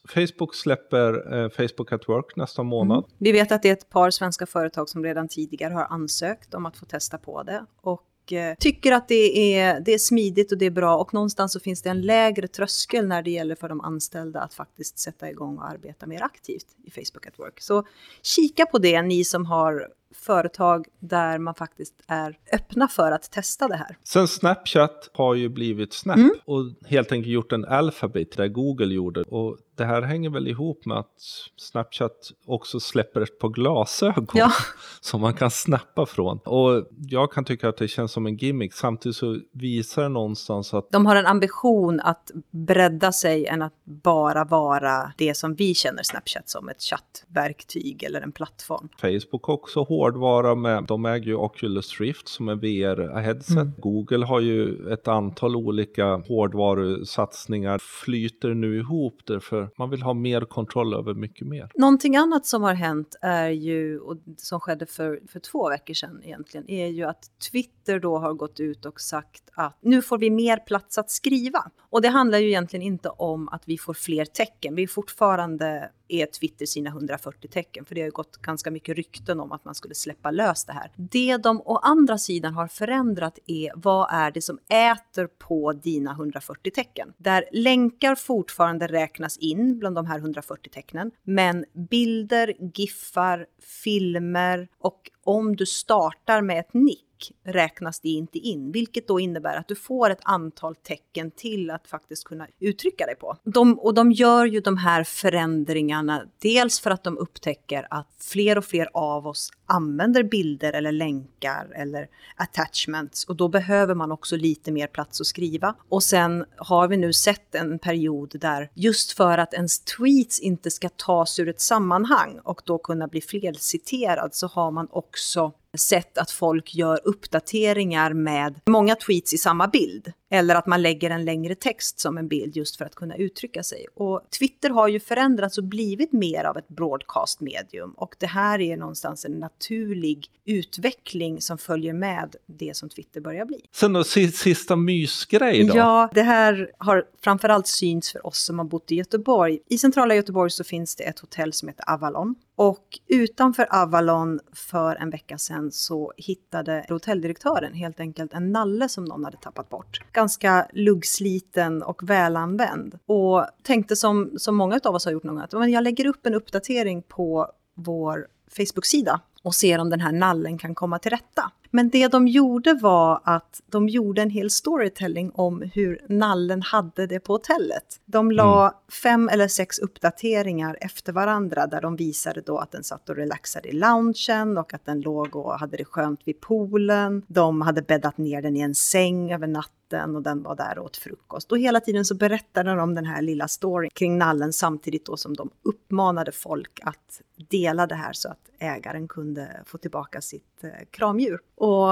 Facebook 0.09 0.55
släpper 0.55 1.35
eh, 1.35 1.49
Facebook 1.51 1.93
at 1.93 2.09
Work 2.09 2.37
nästa 2.37 2.63
månad. 2.63 2.99
Mm. 2.99 3.11
Vi 3.19 3.33
vet 3.33 3.53
att 3.53 3.63
det 3.63 3.69
är 3.69 3.73
ett 3.73 3.91
par 3.91 4.11
svenska 4.11 4.47
företag 4.47 4.89
som 4.89 5.05
redan 5.05 5.29
tidigare 5.29 5.75
har 5.75 5.87
ansökt 5.91 6.55
om 6.55 6.67
att 6.67 6.77
få 6.77 6.85
testa 6.85 7.19
på 7.19 7.43
det. 7.43 7.67
Och 7.83 8.03
Eh, 8.33 8.55
tycker 8.59 8.93
att 8.93 9.09
det 9.09 9.55
är, 9.55 9.81
det 9.81 9.95
är 9.95 9.99
smidigt 9.99 10.53
och 10.53 10.59
det 10.59 10.67
är 10.67 10.71
bra 10.71 10.97
och 10.97 11.15
någonstans 11.15 11.53
så 11.53 11.61
finns 11.61 11.83
det 11.83 11.91
en 11.91 12.03
lägre 12.03 12.49
tröskel 12.49 13.07
när 13.07 13.23
det 13.23 13.31
gäller 13.31 13.55
för 13.55 13.69
de 13.69 13.81
anställda 13.81 14.41
att 14.41 14.55
faktiskt 14.55 14.99
sätta 14.99 15.31
igång 15.31 15.59
och 15.59 15.71
arbeta 15.71 16.07
mer 16.07 16.23
aktivt 16.23 16.67
i 16.85 16.91
Facebook 16.91 17.27
at 17.27 17.39
Work. 17.39 17.61
Så 17.61 17.87
kika 18.23 18.67
på 18.67 18.79
det, 18.79 19.03
ni 19.03 19.25
som 19.25 19.47
har 19.47 19.89
företag 20.17 20.87
där 21.01 21.39
man 21.39 21.55
faktiskt 21.55 21.95
är 22.07 22.39
öppna 22.53 22.89
för 22.89 23.13
att 23.13 23.31
testa 23.31 23.69
det 23.69 23.77
här. 23.77 23.99
Sen 24.05 24.29
Snapchat 24.29 25.11
har 25.13 25.35
ju 25.35 25.49
blivit 25.49 25.93
Snap 25.93 26.17
mm. 26.17 26.31
och 26.45 26.65
helt 26.87 27.13
enkelt 27.13 27.33
gjort 27.33 27.53
en 27.53 27.65
Alphabet 27.65 28.37
där 28.37 28.49
Google 28.49 28.95
gjorde. 28.95 29.23
Och 29.23 29.59
det 29.77 29.85
här 29.85 30.03
hänger 30.03 30.31
väl 30.31 30.49
ihop 30.49 30.87
med 30.87 30.99
att 30.99 31.23
Snapchat 31.57 32.33
också 32.47 32.81
släpper 32.81 33.21
ett 33.21 33.39
par 33.39 33.49
glasögon 33.49 34.27
ja. 34.35 34.53
som 35.01 35.21
man 35.21 35.35
kan 35.35 35.51
snappa 35.51 36.07
från. 36.07 36.39
Och 36.39 36.89
jag 37.09 37.33
kan 37.33 37.45
tycka 37.45 37.69
att 37.69 37.77
det 37.77 37.89
känns 37.89 38.13
som 38.13 38.27
en 38.27 38.37
gimmick. 38.37 38.75
Samtidigt 38.75 39.17
så 39.17 39.39
visar 39.53 40.03
det 40.03 40.09
någonstans 40.09 40.75
att... 40.75 40.91
De 40.91 41.07
har 41.07 41.17
en 41.17 41.27
ambition 41.27 42.01
att 42.01 42.31
bredda 42.51 43.13
sig 43.13 43.47
än 43.47 43.63
att 43.63 43.75
bara 43.85 44.45
vara 44.45 45.13
det 45.19 45.37
som 45.37 45.55
vi 45.55 45.75
känner 45.75 46.03
Snapchat 46.03 46.49
som, 46.49 46.69
ett 46.69 46.83
chattverktyg 46.83 48.03
eller 48.03 48.21
en 48.21 48.33
plattform. 48.33 48.89
Facebook 49.01 49.49
också 49.49 49.83
hårdvara 50.07 50.55
med, 50.55 50.85
de 50.85 51.07
äger 51.07 51.27
ju 51.27 51.35
Oculus 51.35 52.01
Rift 52.01 52.29
som 52.29 52.49
är 52.49 52.55
VR-headset. 52.55 53.57
Mm. 53.57 53.73
Google 53.79 54.27
har 54.27 54.41
ju 54.41 54.89
ett 54.93 55.09
antal 55.09 55.57
olika 55.57 56.05
hårdvarusatsningar, 56.17 57.79
flyter 57.79 58.55
nu 58.55 58.79
ihop 58.79 59.21
därför 59.25 59.71
man 59.79 59.91
vill 59.91 60.03
ha 60.03 60.15
mer 60.15 60.41
kontroll 60.41 60.95
över 60.95 61.15
mycket 61.15 61.47
mer. 61.47 61.71
Någonting 61.75 62.17
annat 62.17 62.47
som 62.47 62.63
har 62.63 62.75
hänt 62.75 63.17
är 63.21 63.49
ju, 63.49 63.99
och 63.99 64.17
som 64.37 64.61
skedde 64.61 64.87
för, 64.87 65.21
för 65.29 65.41
två 65.41 65.69
veckor 65.69 65.95
sedan 65.95 66.21
egentligen, 66.25 66.71
är 66.71 66.87
ju 66.87 67.05
att 67.05 67.25
Twitter 67.51 68.01
då 68.01 68.19
har 68.19 68.35
gått 68.35 68.61
ut 68.61 68.87
och 68.87 69.01
sagt 69.01 69.43
att 69.55 69.79
nu 69.81 70.03
får 70.03 70.19
vi 70.19 70.31
mer 70.31 70.57
plats 70.57 70.99
att 70.99 71.11
skriva. 71.11 71.71
Och 71.91 72.03
det 72.03 72.09
handlar 72.09 72.39
ju 72.39 72.49
egentligen 72.49 72.87
inte 72.87 73.09
om 73.09 73.49
att 73.49 73.63
vi 73.67 73.79
får 73.79 73.95
fler 73.95 74.25
tecken. 74.25 74.75
Vi 74.75 74.83
är 74.83 74.87
fortfarande 74.87 75.91
är 76.09 76.27
Twitter 76.27 76.67
sina 76.67 76.91
140 76.91 77.49
tecken, 77.51 77.85
för 77.85 77.95
det 77.95 78.01
har 78.01 78.07
ju 78.07 78.13
gått 78.13 78.37
ganska 78.37 78.71
mycket 78.71 78.97
rykten 78.97 79.41
om 79.41 79.53
att 79.53 79.65
man 79.65 79.75
skulle 79.75 79.95
släppa 79.95 80.31
lös 80.31 80.65
det 80.65 80.73
här. 80.73 80.91
Det 80.97 81.37
de 81.37 81.63
å 81.65 81.77
andra 81.77 82.19
sidan 82.19 82.55
har 82.55 82.69
förändrat 82.69 83.39
är 83.47 83.73
vad 83.77 84.09
är 84.11 84.31
det 84.31 84.43
som 84.43 84.59
äter 84.69 85.27
på 85.27 85.73
dina 85.73 86.11
140 86.11 86.71
tecken? 86.71 87.13
Där 87.19 87.45
länkar 87.53 88.15
fortfarande 88.15 88.87
räknas 88.87 89.37
in 89.37 89.79
bland 89.79 89.97
de 89.97 90.07
här 90.07 90.19
140 90.19 90.71
tecknen, 90.73 91.11
men 91.23 91.65
bilder, 91.91 92.55
giffar, 92.75 93.47
filmer 93.85 94.69
och 94.79 95.11
om 95.25 95.57
du 95.57 95.67
startar 95.67 96.43
med 96.43 96.61
ett 96.61 96.75
nick 96.75 97.06
räknas 97.45 98.01
det 98.01 98.09
inte 98.09 98.39
in, 98.39 98.73
vilket 98.73 99.09
då 99.09 99.21
innebär 99.21 99.57
att 99.57 99.69
du 99.69 99.75
får 99.75 100.11
ett 100.11 100.21
antal 100.23 100.75
tecken 100.75 101.31
till 101.31 101.71
att 101.71 101.87
faktiskt 101.87 102.25
kunna 102.25 102.47
uttrycka 102.61 103.07
dig 103.07 103.17
på. 103.17 103.37
De, 103.45 103.79
och 103.79 103.95
de 103.95 104.13
gör 104.13 104.45
ju 104.45 104.61
de 104.61 104.77
här 104.77 105.05
förändringarna, 105.05 106.25
dels 106.39 106.81
för 106.81 106.91
att 106.91 107.05
de 107.05 107.19
upptäcker 107.19 107.87
att 107.91 108.09
fler 108.19 108.59
och 108.59 108.65
fler 108.65 108.89
av 108.93 109.27
oss 109.27 109.51
använder 109.67 110.23
bilder 110.23 110.73
eller 110.73 110.93
länkar 110.93 111.73
eller 111.75 112.09
attachments 112.37 113.25
och 113.25 113.37
då 113.37 113.49
behöver 113.49 113.95
man 113.95 114.13
också 114.13 114.37
lite 114.37 114.73
mer 114.73 114.87
plats 114.87 115.21
att 115.21 115.27
skriva. 115.27 115.75
Och 115.89 116.03
sen 116.03 116.45
har 116.57 116.89
vi 116.89 116.97
nu 116.97 117.13
sett 117.13 117.55
en 117.55 117.79
period 117.79 118.33
där 118.41 118.71
just 118.75 119.13
för 119.13 119.39
att 119.39 119.55
ens 119.55 119.81
tweets 119.81 120.41
inte 120.41 120.71
ska 120.71 120.89
tas 120.89 121.39
ur 121.39 121.49
ett 121.49 121.61
sammanhang 121.61 122.39
och 122.45 122.63
då 122.65 122.79
kunna 122.79 123.09
bli 123.09 123.21
felciterad 123.21 124.35
så 124.35 124.47
har 124.47 124.71
man 124.71 124.89
också 124.91 125.53
sett 125.79 126.19
att 126.19 126.31
folk 126.31 126.75
gör 126.75 127.01
uppdateringar 127.05 128.13
med 128.13 128.61
många 128.67 128.95
tweets 128.95 129.35
i 129.35 129.39
samma 129.39 129.69
bild. 129.69 130.13
Eller 130.31 130.55
att 130.55 130.67
man 130.67 130.83
lägger 130.83 131.11
en 131.11 131.25
längre 131.25 131.55
text 131.55 132.01
som 132.01 132.19
en 132.19 132.29
bild 132.29 132.57
just 132.57 132.77
för 132.77 132.85
att 132.85 132.95
kunna 132.95 133.17
uttrycka 133.17 133.63
sig. 133.63 133.87
Och 133.95 134.23
Twitter 134.39 134.71
har 134.71 134.89
ju 134.89 135.01
förändrats 135.01 135.59
och 135.59 135.65
blivit 135.65 136.13
mer 136.13 136.45
av 136.45 136.57
ett 136.57 136.69
broadcast-medium. 136.69 137.91
Och 137.91 138.17
det 138.19 138.27
här 138.27 138.61
är 138.61 138.77
någonstans 138.77 139.25
en 139.25 139.33
naturlig 139.33 140.27
utveckling 140.45 141.41
som 141.41 141.59
följer 141.59 141.93
med 141.93 142.37
det 142.47 142.77
som 142.77 142.89
Twitter 142.89 143.21
börjar 143.21 143.45
bli. 143.45 143.61
Sen 143.73 143.93
då, 143.93 144.05
sista 144.05 144.77
mysgrej 144.77 145.65
då? 145.65 145.77
Ja, 145.77 146.11
det 146.15 146.23
här 146.23 146.71
har 146.79 147.05
framförallt 147.23 147.67
syns 147.67 148.13
för 148.13 148.27
oss 148.27 148.45
som 148.45 148.59
har 148.59 148.67
bott 148.67 148.93
i 148.93 148.95
Göteborg. 148.95 149.59
I 149.69 149.79
centrala 149.79 150.15
Göteborg 150.15 150.51
så 150.51 150.65
finns 150.65 150.97
det 150.97 151.05
ett 151.05 151.19
hotell 151.19 151.53
som 151.53 151.69
heter 151.69 151.91
Avalon. 151.91 152.35
Och 152.57 152.99
utanför 153.07 153.67
Avalon 153.71 154.41
för 154.53 154.97
en 154.97 155.11
vecka 155.11 155.39
sedan 155.39 155.73
så 155.73 156.13
hittade 156.17 156.87
hotelldirektören 156.89 157.75
helt 157.75 158.01
enkelt 158.01 158.33
en 158.33 158.53
nalle 158.53 158.89
som 158.89 159.05
någon 159.05 159.25
hade 159.25 159.37
tappat 159.37 159.69
bort. 159.69 160.01
Ganska 160.13 160.69
luggsliten 160.73 161.83
och 161.83 162.11
välanvänd. 162.11 162.99
Och 163.07 163.47
tänkte 163.63 163.97
som, 163.97 164.31
som 164.37 164.57
många 164.57 164.81
av 164.85 164.95
oss 164.95 165.05
har 165.05 165.13
gjort 165.13 165.25
någon 165.25 165.35
gång, 165.35 165.45
att 165.45 165.53
men 165.53 165.71
jag 165.71 165.85
lägger 165.85 166.07
upp 166.07 166.27
en 166.27 166.35
uppdatering 166.35 167.03
på 167.03 167.53
vår 167.75 168.27
Facebook-sida 168.57 169.21
och 169.43 169.55
ser 169.55 169.79
om 169.79 169.91
den 169.91 170.01
här 170.01 170.13
nallen 170.13 170.59
kan 170.59 170.75
komma 170.75 170.99
till 170.99 171.11
rätta. 171.11 171.53
Men 171.71 171.89
det 171.89 172.09
de 172.09 172.29
gjorde 172.29 172.75
var 172.75 173.21
att 173.25 173.63
de 173.67 173.89
gjorde 173.89 174.23
en 174.23 174.31
hel 174.31 174.51
storytelling 174.51 175.31
om 175.35 175.63
hur 175.75 176.01
nallen 176.09 176.63
hade 176.63 177.07
det 177.07 177.21
på 177.21 177.33
hotellet. 177.33 178.01
De 178.05 178.31
la 178.31 178.63
mm. 178.63 178.75
fem 179.03 179.29
eller 179.29 179.49
sex 179.49 179.79
uppdateringar 179.79 180.79
efter 180.81 181.13
varandra 181.13 181.67
där 181.67 181.81
de 181.81 181.97
visade 181.97 182.41
då 182.41 182.59
att 182.59 182.73
den 182.73 182.85
satt 182.85 183.09
och 183.09 183.17
relaxade 183.17 183.69
i 183.69 183.73
loungen 183.73 184.59
och 184.59 184.75
att 184.75 184.85
den 184.85 185.01
låg 185.01 185.37
och 185.37 185.59
hade 185.59 185.77
det 185.77 185.85
skönt 185.85 186.21
vid 186.25 186.41
poolen. 186.41 187.23
De 187.27 187.61
hade 187.61 187.83
bäddat 187.83 188.19
ner 188.19 188.43
den 188.43 188.57
i 188.57 188.61
en 188.61 188.75
säng 188.75 189.33
över 189.33 189.47
natten 189.47 190.17
och 190.17 190.23
den 190.23 190.43
var 190.43 190.57
där 190.57 190.79
och 190.79 190.85
åt 190.85 190.97
frukost. 190.97 191.53
Och 191.53 191.59
hela 191.59 191.81
tiden 191.81 192.05
så 192.05 192.15
berättade 192.15 192.71
de 192.71 192.79
om 192.79 192.95
den 192.95 193.05
här 193.05 193.23
lilla 193.23 193.49
storyn 193.49 193.91
kring 193.95 194.19
nallen 194.19 194.53
samtidigt 194.53 195.07
då 195.07 195.17
som 195.17 195.35
de 195.35 195.51
uppmanade 195.63 196.33
folk 196.33 196.81
att 196.83 197.23
dela 197.51 197.87
det 197.87 197.95
här 197.95 198.13
så 198.13 198.29
att 198.29 198.51
ägaren 198.59 199.09
kunde 199.09 199.63
få 199.67 199.79
tillbaka 199.79 200.21
sitt 200.21 200.65
eh, 200.65 200.71
kramdjur. 200.91 201.41
Och 201.57 201.89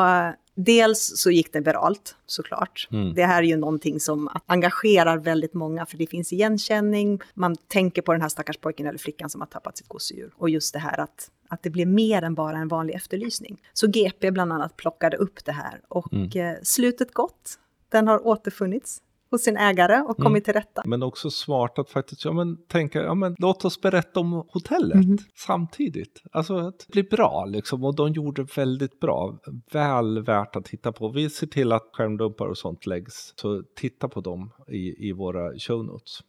dels 0.54 1.12
så 1.16 1.30
gick 1.30 1.52
det 1.52 1.60
viralt 1.60 2.16
såklart. 2.26 2.88
Mm. 2.90 3.14
Det 3.14 3.24
här 3.24 3.42
är 3.42 3.46
ju 3.46 3.56
någonting 3.56 4.00
som 4.00 4.28
engagerar 4.46 5.18
väldigt 5.18 5.54
många 5.54 5.86
för 5.86 5.96
det 5.96 6.06
finns 6.06 6.32
igenkänning. 6.32 7.20
Man 7.34 7.56
tänker 7.56 8.02
på 8.02 8.12
den 8.12 8.22
här 8.22 8.28
stackars 8.28 8.56
pojken 8.56 8.86
eller 8.86 8.98
flickan 8.98 9.30
som 9.30 9.40
har 9.40 9.48
tappat 9.48 9.78
sitt 9.78 9.88
gosedjur. 9.88 10.32
Och 10.36 10.50
just 10.50 10.72
det 10.72 10.78
här 10.78 11.00
att, 11.00 11.30
att 11.48 11.62
det 11.62 11.70
blev 11.70 11.88
mer 11.88 12.22
än 12.22 12.34
bara 12.34 12.58
en 12.58 12.68
vanlig 12.68 12.94
efterlysning. 12.94 13.62
Så 13.72 13.86
GP 13.86 14.30
bland 14.30 14.52
annat 14.52 14.76
plockade 14.76 15.16
upp 15.16 15.44
det 15.44 15.52
här 15.52 15.80
och 15.88 16.12
mm. 16.12 16.30
eh, 16.34 16.58
slutet 16.62 17.14
gott. 17.14 17.58
Den 17.88 18.08
har 18.08 18.26
återfunnits 18.26 19.00
hos 19.30 19.42
sin 19.42 19.56
ägare 19.56 20.00
och 20.00 20.16
kommit 20.16 20.26
mm. 20.26 20.42
till 20.42 20.52
rätta. 20.52 20.82
Men 20.86 21.02
också 21.02 21.30
smart 21.30 21.78
att 21.78 21.90
faktiskt 21.90 22.24
ja, 22.24 22.32
men, 22.32 22.56
tänka, 22.56 23.02
ja, 23.02 23.14
men, 23.14 23.34
låt 23.38 23.64
oss 23.64 23.80
berätta 23.80 24.20
om 24.20 24.32
hotellet 24.32 25.04
mm. 25.04 25.18
samtidigt. 25.34 26.22
Alltså 26.32 26.56
att 26.56 26.78
det 26.78 26.92
blir 26.92 27.10
bra 27.10 27.44
liksom 27.44 27.84
och 27.84 27.94
de 27.94 28.12
gjorde 28.12 28.46
väldigt 28.56 29.00
bra. 29.00 29.38
Väl 29.72 30.22
värt 30.22 30.56
att 30.56 30.64
titta 30.64 30.92
på. 30.92 31.08
Vi 31.08 31.30
ser 31.30 31.46
till 31.46 31.72
att 31.72 31.90
skärmdumpar 31.92 32.46
och 32.46 32.58
sånt 32.58 32.86
läggs. 32.86 33.34
Så 33.36 33.62
titta 33.76 34.08
på 34.08 34.20
dem 34.20 34.50
i, 34.68 35.08
i 35.08 35.12
våra 35.12 35.58
show 35.58 35.84
notes. 35.84 36.20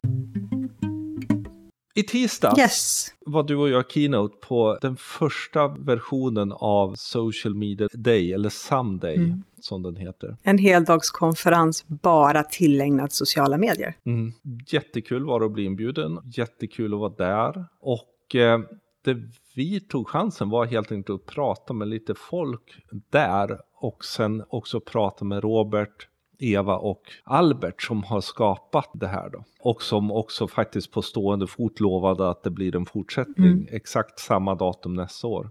I 1.96 2.02
tisdags 2.02 2.58
yes. 2.58 3.14
var 3.26 3.42
du 3.42 3.56
och 3.56 3.68
jag 3.68 3.90
keynote 3.90 4.36
på 4.48 4.78
den 4.80 4.96
första 4.96 5.68
versionen 5.68 6.52
av 6.52 6.94
Social 6.96 7.54
Media 7.54 7.88
Day, 7.92 8.32
eller 8.32 8.48
Someday 8.48 9.16
mm. 9.16 9.42
som 9.60 9.82
den 9.82 9.96
heter. 9.96 10.36
En 10.42 10.58
heldagskonferens 10.58 11.84
bara 11.88 12.42
tillägnad 12.42 13.12
sociala 13.12 13.58
medier. 13.58 13.94
Mm. 14.06 14.32
Jättekul 14.66 15.24
var 15.24 15.40
det 15.40 15.46
att 15.46 15.52
bli 15.52 15.64
inbjuden, 15.64 16.18
jättekul 16.24 16.94
att 16.94 17.00
vara 17.00 17.14
där. 17.16 17.66
Och 17.80 18.34
eh, 18.34 18.60
det 19.04 19.16
vi 19.54 19.80
tog 19.80 20.08
chansen 20.08 20.50
var 20.50 20.64
helt 20.64 20.92
enkelt 20.92 21.20
att 21.20 21.34
prata 21.34 21.74
med 21.74 21.88
lite 21.88 22.14
folk 22.14 22.76
där 23.10 23.60
och 23.74 24.04
sen 24.04 24.44
också 24.48 24.80
prata 24.80 25.24
med 25.24 25.42
Robert 25.42 26.08
Eva 26.38 26.76
och 26.76 27.02
Albert 27.24 27.82
som 27.82 28.02
har 28.02 28.20
skapat 28.20 28.90
det 28.94 29.06
här 29.06 29.30
då. 29.30 29.44
Och 29.60 29.82
som 29.82 30.12
också 30.12 30.48
faktiskt 30.48 30.92
på 30.92 31.02
stående 31.02 31.46
fot 31.46 31.80
lovade 31.80 32.30
att 32.30 32.42
det 32.42 32.50
blir 32.50 32.76
en 32.76 32.86
fortsättning 32.86 33.52
mm. 33.52 33.66
exakt 33.70 34.18
samma 34.18 34.54
datum 34.54 34.94
nästa 34.94 35.26
år. 35.26 35.50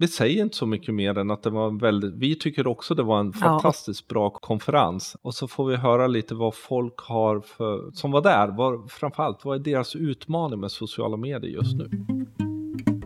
Vi 0.00 0.08
säger 0.08 0.42
inte 0.42 0.56
så 0.56 0.66
mycket 0.66 0.94
mer 0.94 1.18
än 1.18 1.30
att 1.30 1.42
det 1.42 1.50
var 1.50 1.80
väldigt, 1.80 2.14
vi 2.14 2.34
tycker 2.34 2.66
också 2.66 2.94
det 2.94 3.02
var 3.02 3.20
en 3.20 3.32
fantastiskt 3.32 4.04
ja. 4.08 4.14
bra 4.14 4.30
konferens. 4.30 5.16
Och 5.22 5.34
så 5.34 5.48
får 5.48 5.66
vi 5.66 5.76
höra 5.76 6.06
lite 6.06 6.34
vad 6.34 6.54
folk 6.54 6.98
har 6.98 7.40
för, 7.40 7.90
som 7.92 8.10
var 8.10 8.20
där, 8.22 8.48
var, 8.48 8.88
framförallt 8.88 9.44
vad 9.44 9.56
är 9.56 9.72
deras 9.72 9.96
utmaning 9.96 10.60
med 10.60 10.70
sociala 10.70 11.16
medier 11.16 11.50
just 11.50 11.76
nu. 11.76 11.90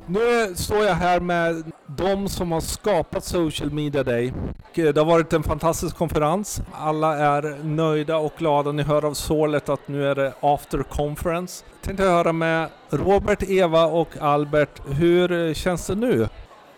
Nu 0.07 0.55
står 0.55 0.85
jag 0.85 0.95
här 0.95 1.21
med 1.21 1.73
de 1.87 2.29
som 2.29 2.53
har 2.53 2.61
skapat 2.61 3.25
Social 3.25 3.71
Media 3.71 4.03
Day. 4.03 4.33
Eh, 4.75 4.85
det 4.85 4.99
har 5.01 5.05
varit 5.05 5.33
en 5.33 5.43
fantastisk 5.43 5.97
konferens. 5.97 6.63
Alla 6.73 7.19
är 7.19 7.65
nöjda 7.65 8.17
och 8.17 8.33
glada. 8.39 8.73
Ni 8.73 8.83
hör 8.83 9.05
av 9.05 9.15
sålet 9.15 9.69
att 9.69 9.89
nu 9.89 10.07
är 10.09 10.15
det 10.15 10.33
after 10.41 10.83
conference. 10.83 11.65
Jag 11.73 11.83
tänkte 11.83 12.05
höra 12.05 12.33
med 12.33 12.69
Robert, 12.91 13.43
Eva 13.43 13.85
och 13.85 14.09
Albert. 14.21 14.81
Hur 14.87 15.49
eh, 15.49 15.55
känns 15.55 15.87
det 15.87 15.95
nu? 15.95 16.29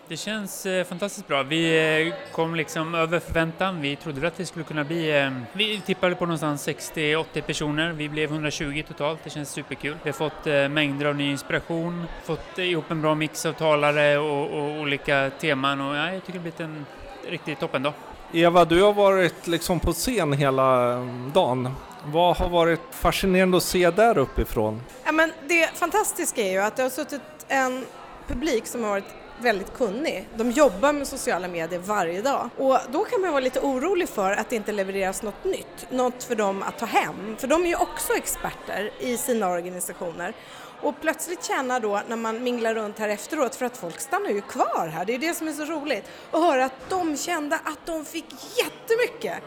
Det 0.07 0.17
känns 0.17 0.65
eh, 0.65 0.83
fantastiskt 0.83 1.27
bra. 1.27 1.43
Vi 1.43 2.05
eh, 2.07 2.13
kom 2.31 2.55
liksom 2.55 2.95
över 2.95 3.19
förväntan. 3.19 3.81
Vi 3.81 3.95
trodde 3.95 4.27
att 4.27 4.39
vi 4.39 4.45
skulle 4.45 4.65
kunna 4.65 4.83
bli... 4.83 5.21
Eh, 5.21 5.31
vi 5.53 5.81
tippade 5.85 6.15
på 6.15 6.25
någonstans 6.25 6.67
60-80 6.67 7.41
personer. 7.41 7.91
Vi 7.91 8.09
blev 8.09 8.31
120 8.31 8.83
totalt. 8.87 9.19
Det 9.23 9.29
känns 9.29 9.49
superkul. 9.49 9.97
Vi 10.03 10.09
har 10.09 10.17
fått 10.17 10.71
mängder 10.71 11.05
av 11.05 11.15
ny 11.15 11.31
inspiration, 11.31 12.05
fått 12.23 12.57
ihop 12.57 12.91
en 12.91 13.01
bra 13.01 13.15
mix 13.15 13.45
av 13.45 13.53
talare 13.53 14.17
och, 14.17 14.49
och 14.49 14.79
olika 14.79 15.31
teman 15.39 15.81
och 15.81 15.95
ja, 15.95 16.13
jag 16.13 16.25
tycker 16.25 16.33
det 16.33 16.37
har 16.37 16.41
blivit 16.41 16.59
en 16.59 16.85
riktigt 17.29 17.59
toppendag. 17.59 17.93
Eva, 18.33 18.65
du 18.65 18.81
har 18.81 18.93
varit 18.93 19.47
liksom 19.47 19.79
på 19.79 19.93
scen 19.93 20.33
hela 20.33 20.93
mm, 20.93 21.31
dagen. 21.33 21.69
Vad 22.05 22.37
har 22.37 22.49
varit 22.49 22.81
fascinerande 22.91 23.57
att 23.57 23.63
se 23.63 23.89
där 23.89 24.17
uppifrån? 24.17 24.81
Ja, 25.05 25.11
men 25.11 25.31
det 25.47 25.69
fantastiska 25.77 26.41
är 26.41 26.51
ju 26.51 26.59
att 26.59 26.75
det 26.75 26.83
har 26.83 26.89
suttit 26.89 27.21
en 27.47 27.85
publik 28.27 28.67
som 28.67 28.83
har 28.83 28.89
varit 28.89 29.24
väldigt 29.41 29.73
kunnig. 29.73 30.29
De 30.35 30.51
jobbar 30.51 30.93
med 30.93 31.07
sociala 31.07 31.47
medier 31.47 31.79
varje 31.79 32.21
dag 32.21 32.49
och 32.57 32.77
då 32.91 33.03
kan 33.03 33.21
man 33.21 33.31
vara 33.31 33.39
lite 33.39 33.59
orolig 33.59 34.09
för 34.09 34.31
att 34.31 34.49
det 34.49 34.55
inte 34.55 34.71
levereras 34.71 35.23
något 35.23 35.43
nytt, 35.43 35.87
något 35.89 36.23
för 36.23 36.35
dem 36.35 36.63
att 36.63 36.79
ta 36.79 36.85
hem. 36.85 37.35
För 37.37 37.47
de 37.47 37.63
är 37.63 37.67
ju 37.67 37.75
också 37.75 38.13
experter 38.13 38.91
i 38.99 39.17
sina 39.17 39.49
organisationer. 39.49 40.33
Och 40.81 41.01
plötsligt 41.01 41.43
känna 41.43 41.79
då 41.79 42.01
när 42.07 42.15
man 42.15 42.43
minglar 42.43 42.75
runt 42.75 42.99
här 42.99 43.09
efteråt, 43.09 43.55
för 43.55 43.65
att 43.65 43.77
folk 43.77 43.99
stannar 43.99 44.29
ju 44.29 44.41
kvar 44.41 44.87
här, 44.93 45.05
det 45.05 45.15
är 45.15 45.19
det 45.19 45.33
som 45.33 45.47
är 45.47 45.53
så 45.53 45.65
roligt, 45.65 46.03
och 46.31 46.41
höra 46.41 46.65
att 46.65 46.89
de 46.89 47.17
kände 47.17 47.55
att 47.55 47.79
de 47.85 48.05
fick 48.05 48.25
jättemycket. 48.57 49.43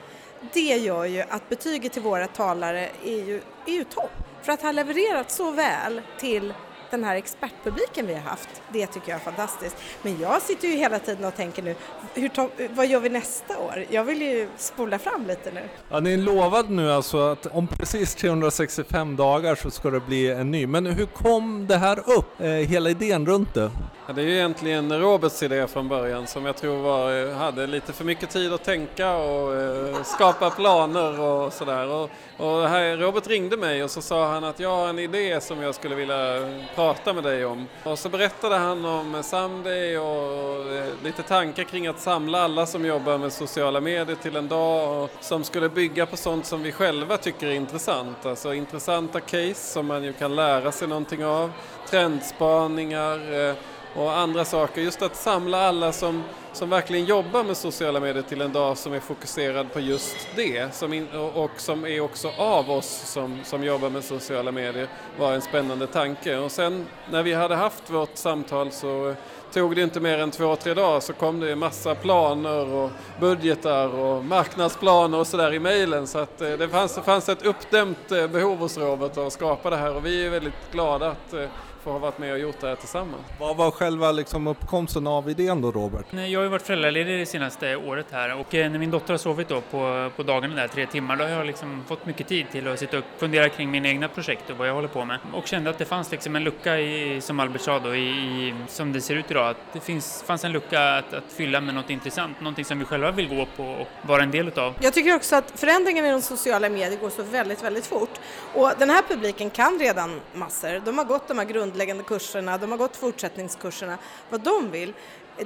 Det 0.52 0.76
gör 0.76 1.04
ju 1.04 1.20
att 1.20 1.48
betyget 1.48 1.92
till 1.92 2.02
våra 2.02 2.26
talare 2.26 2.88
är 3.04 3.24
ju, 3.24 3.40
är 3.66 3.72
ju 3.72 3.84
topp. 3.84 4.10
För 4.42 4.52
att 4.52 4.62
ha 4.62 4.72
levererat 4.72 5.30
så 5.30 5.50
väl 5.50 6.02
till 6.18 6.54
den 6.90 7.04
här 7.04 7.16
expertpubliken 7.16 8.06
vi 8.06 8.14
har 8.14 8.20
haft, 8.20 8.48
det 8.72 8.86
tycker 8.86 9.08
jag 9.10 9.16
är 9.16 9.24
fantastiskt. 9.24 9.76
Men 10.02 10.20
jag 10.20 10.42
sitter 10.42 10.68
ju 10.68 10.74
hela 10.74 10.98
tiden 10.98 11.24
och 11.24 11.36
tänker 11.36 11.62
nu, 11.62 11.74
hur 12.14 12.30
vad 12.74 12.86
gör 12.86 13.00
vi 13.00 13.08
nästa 13.08 13.58
år? 13.58 13.84
Jag 13.90 14.04
vill 14.04 14.22
ju 14.22 14.48
spola 14.56 14.98
fram 14.98 15.26
lite 15.26 15.50
nu. 15.50 15.62
Ja, 15.90 16.00
ni 16.00 16.16
lovade 16.16 16.68
nu 16.68 16.92
alltså 16.92 17.18
att 17.18 17.46
om 17.46 17.66
precis 17.66 18.14
365 18.14 19.16
dagar 19.16 19.54
så 19.54 19.70
ska 19.70 19.90
det 19.90 20.00
bli 20.00 20.30
en 20.30 20.50
ny. 20.50 20.66
Men 20.66 20.86
hur 20.86 21.06
kom 21.06 21.66
det 21.66 21.76
här 21.76 21.98
upp, 21.98 22.40
eh, 22.40 22.48
hela 22.48 22.90
idén 22.90 23.26
runt 23.26 23.54
det? 23.54 23.70
Ja, 24.08 24.14
det 24.14 24.22
är 24.22 24.26
ju 24.26 24.34
egentligen 24.34 25.00
Roberts 25.00 25.42
idé 25.42 25.66
från 25.66 25.88
början 25.88 26.26
som 26.26 26.46
jag 26.46 26.56
tror 26.56 26.76
var, 26.76 27.34
hade 27.34 27.66
lite 27.66 27.92
för 27.92 28.04
mycket 28.04 28.30
tid 28.30 28.52
att 28.52 28.64
tänka 28.64 29.16
och 29.16 29.54
eh, 29.54 30.02
skapa 30.02 30.50
planer 30.50 31.20
och 31.20 31.52
sådär. 31.52 31.88
Och, 31.88 32.10
och 32.36 32.68
här, 32.68 32.96
Robert 32.96 33.26
ringde 33.26 33.56
mig 33.56 33.84
och 33.84 33.90
så 33.90 34.02
sa 34.02 34.32
han 34.32 34.44
att 34.44 34.60
jag 34.60 34.76
har 34.76 34.88
en 34.88 34.98
idé 34.98 35.40
som 35.40 35.62
jag 35.62 35.74
skulle 35.74 35.94
vilja 35.94 36.52
prata 36.74 37.12
med 37.12 37.24
dig 37.24 37.44
om. 37.44 37.66
Och 37.84 37.98
så 37.98 38.08
berättade 38.08 38.56
han 38.56 38.84
om 38.84 39.22
Someday 39.22 39.98
och 39.98 40.72
eh, 40.74 40.86
lite 41.04 41.22
tankar 41.22 41.64
kring 41.64 41.86
att 41.86 42.00
samla 42.00 42.42
alla 42.42 42.66
som 42.66 42.86
jobbar 42.86 43.18
med 43.18 43.32
sociala 43.32 43.80
medier 43.80 44.16
till 44.16 44.36
en 44.36 44.48
dag 44.48 45.02
och 45.02 45.10
som 45.20 45.44
skulle 45.44 45.68
bygga 45.68 46.06
på 46.06 46.16
sånt 46.16 46.46
som 46.46 46.62
vi 46.62 46.72
själva 46.72 47.16
tycker 47.16 47.46
är 47.46 47.54
intressant. 47.54 48.26
Alltså 48.26 48.54
intressanta 48.54 49.20
case 49.20 49.54
som 49.54 49.86
man 49.86 50.04
ju 50.04 50.12
kan 50.12 50.36
lära 50.36 50.72
sig 50.72 50.88
någonting 50.88 51.24
av, 51.24 51.52
trendspaningar, 51.90 53.48
eh, 53.48 53.54
och 53.94 54.12
andra 54.18 54.44
saker. 54.44 54.80
Just 54.80 55.02
att 55.02 55.16
samla 55.16 55.68
alla 55.68 55.92
som, 55.92 56.24
som 56.52 56.70
verkligen 56.70 57.04
jobbar 57.04 57.44
med 57.44 57.56
sociala 57.56 58.00
medier 58.00 58.22
till 58.22 58.40
en 58.40 58.52
dag 58.52 58.78
som 58.78 58.92
är 58.92 59.00
fokuserad 59.00 59.72
på 59.72 59.80
just 59.80 60.28
det 60.36 60.74
som 60.74 60.92
in, 60.92 61.08
och 61.34 61.50
som 61.56 61.86
är 61.86 62.00
också 62.00 62.30
av 62.36 62.70
oss 62.70 63.02
som, 63.04 63.40
som 63.44 63.64
jobbar 63.64 63.90
med 63.90 64.04
sociala 64.04 64.52
medier 64.52 64.88
var 65.18 65.32
en 65.32 65.42
spännande 65.42 65.86
tanke. 65.86 66.36
Och 66.36 66.52
sen 66.52 66.86
när 67.10 67.22
vi 67.22 67.34
hade 67.34 67.54
haft 67.54 67.90
vårt 67.90 68.16
samtal 68.16 68.72
så 68.72 69.14
tog 69.52 69.76
det 69.76 69.82
inte 69.82 70.00
mer 70.00 70.18
än 70.18 70.30
två, 70.30 70.56
tre 70.56 70.74
dagar 70.74 71.00
så 71.00 71.12
kom 71.12 71.40
det 71.40 71.56
massa 71.56 71.94
planer 71.94 72.74
och 72.74 72.90
budgetar 73.20 73.88
och 73.88 74.24
marknadsplaner 74.24 75.18
och 75.18 75.26
sådär 75.26 75.54
i 75.54 75.58
mejlen 75.58 76.06
så 76.06 76.18
att 76.18 76.40
eh, 76.40 76.50
det 76.50 76.68
fanns, 76.68 76.94
det 76.94 77.02
fanns 77.02 77.28
ett 77.28 77.46
uppdämt 77.46 78.12
eh, 78.12 78.26
behov 78.26 78.58
hos 78.58 78.78
Robert 78.78 79.16
att 79.16 79.32
skapa 79.32 79.70
det 79.70 79.76
här 79.76 79.96
och 79.96 80.06
vi 80.06 80.26
är 80.26 80.30
väldigt 80.30 80.72
glada 80.72 81.08
att 81.08 81.32
eh, 81.32 81.44
få 81.82 81.90
ha 81.92 81.98
varit 81.98 82.18
med 82.18 82.32
och 82.32 82.38
gjort 82.38 82.60
det 82.60 82.66
här 82.66 82.76
tillsammans. 82.76 83.22
Vad 83.40 83.56
var 83.56 83.70
själva 83.70 84.12
liksom 84.12 84.46
uppkomsten 84.46 85.06
av 85.06 85.30
idén 85.30 85.60
då 85.60 85.70
Robert? 85.70 86.06
Jag 86.12 86.38
har 86.38 86.44
ju 86.44 86.48
varit 86.48 86.62
föräldraledig 86.62 87.18
det 87.18 87.26
senaste 87.26 87.76
året 87.76 88.06
här 88.10 88.40
och 88.40 88.54
när 88.54 88.78
min 88.78 88.90
dotter 88.90 89.12
har 89.12 89.18
sovit 89.18 89.48
då 89.48 89.60
på, 89.60 90.10
på 90.16 90.22
dagarna 90.22 90.54
där 90.54 90.68
tre 90.68 90.86
timmar 90.86 91.16
då 91.16 91.24
har 91.24 91.30
jag 91.30 91.46
liksom 91.46 91.84
fått 91.88 92.06
mycket 92.06 92.28
tid 92.28 92.46
till 92.52 92.68
att 92.68 92.78
sitta 92.78 92.98
och 92.98 93.04
fundera 93.18 93.48
kring 93.48 93.70
mina 93.70 93.88
egna 93.88 94.08
projekt 94.08 94.50
och 94.50 94.56
vad 94.56 94.68
jag 94.68 94.74
håller 94.74 94.88
på 94.88 95.04
med 95.04 95.18
och 95.34 95.46
kände 95.46 95.70
att 95.70 95.78
det 95.78 95.84
fanns 95.84 96.10
liksom 96.10 96.36
en 96.36 96.44
lucka 96.44 96.78
i, 96.78 97.20
som 97.20 97.40
Albert 97.40 97.60
sa 97.60 97.78
då, 97.78 97.94
i, 97.94 98.08
i, 98.08 98.54
som 98.68 98.92
det 98.92 99.00
ser 99.00 99.14
ut 99.14 99.30
idag, 99.30 99.48
att 99.48 99.56
det 99.72 99.80
finns, 99.80 100.22
fanns 100.26 100.44
en 100.44 100.52
lucka 100.52 100.80
att, 100.80 101.14
att 101.14 101.32
fylla 101.32 101.60
med 101.60 101.74
något 101.74 101.90
intressant, 101.90 102.40
någonting 102.40 102.64
som 102.64 102.78
vi 102.78 102.84
själva 102.84 103.10
vill 103.10 103.28
gå 103.28 103.46
på 103.56 103.64
och 103.64 103.88
vara 104.02 104.22
en 104.22 104.30
del 104.30 104.48
utav. 104.48 104.74
Jag 104.80 104.94
tycker 104.94 105.16
också 105.16 105.36
att 105.36 105.52
förändringen 105.60 106.06
i 106.06 106.10
de 106.10 106.22
sociala 106.22 106.68
medier 106.68 107.00
går 107.00 107.10
så 107.10 107.22
väldigt, 107.22 107.64
väldigt 107.64 107.86
fort 107.86 108.20
och 108.54 108.72
den 108.78 108.90
här 108.90 109.02
publiken 109.08 109.50
kan 109.50 109.78
redan 109.78 110.20
massor. 110.34 110.82
De 110.84 110.98
har 110.98 111.04
gått 111.04 111.28
de 111.28 111.38
här 111.38 111.44
grundläggande 111.78 112.04
kurserna, 112.04 112.58
de 112.58 112.70
har 112.70 112.78
gått 112.78 112.96
fortsättningskurserna. 112.96 113.98
Vad 114.30 114.40
de 114.40 114.70
vill 114.70 114.92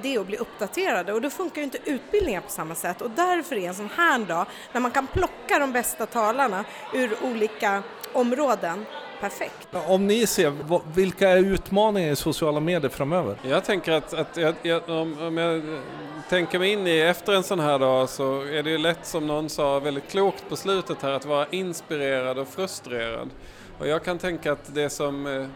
det 0.03 0.15
är 0.15 0.21
att 0.21 0.27
bli 0.27 0.37
uppdaterade 0.37 1.13
och 1.13 1.21
då 1.21 1.31
funkar 1.31 1.57
ju 1.57 1.65
inte 1.65 1.79
utbildningar 1.85 2.41
på 2.41 2.51
samma 2.51 2.75
sätt 2.75 3.01
och 3.03 3.11
därför 3.11 3.57
är 3.57 3.69
en 3.69 3.75
sån 3.75 3.91
här 3.97 4.19
dag 4.19 4.47
när 4.73 4.81
man 4.81 4.91
kan 4.91 5.07
plocka 5.07 5.59
de 5.59 5.73
bästa 5.73 6.07
talarna 6.07 6.65
ur 6.95 7.17
olika 7.23 7.83
områden 8.13 8.85
perfekt. 9.21 9.69
Om 9.87 10.07
ni 10.07 10.27
ser, 10.27 10.53
vilka 10.95 11.29
är 11.29 11.37
utmaningar 11.37 12.13
i 12.13 12.17
sociala 12.17 12.61
medier 12.61 12.91
framöver? 12.91 13.37
Jag 13.43 13.65
tänker 13.65 13.93
att, 13.93 14.15
att 14.15 14.37
jag, 14.37 14.55
jag, 14.63 14.89
om, 14.89 15.19
om 15.21 15.39
jag 15.39 15.63
tänker 16.29 16.59
mig 16.59 16.73
in 16.73 16.87
i 16.87 16.99
efter 16.99 17.33
en 17.33 17.43
sån 17.43 17.61
här 17.61 17.79
dag 17.79 18.09
så 18.09 18.41
är 18.41 18.63
det 18.63 18.71
ju 18.71 18.79
lätt 18.79 19.07
som 19.07 19.27
någon 19.27 19.49
sa 19.49 19.79
väldigt 19.79 20.11
klokt 20.11 20.49
på 20.49 20.57
slutet 20.57 21.03
här 21.03 21.11
att 21.11 21.25
vara 21.25 21.47
inspirerad 21.51 22.39
och 22.39 22.49
frustrerad. 22.49 23.31
Och 23.79 23.89
jag 23.89 24.05
kan 24.05 24.19
tänka 24.19 24.53
att 24.53 24.75
det 24.75 24.91
som 24.91 25.27
eh, 25.27 25.47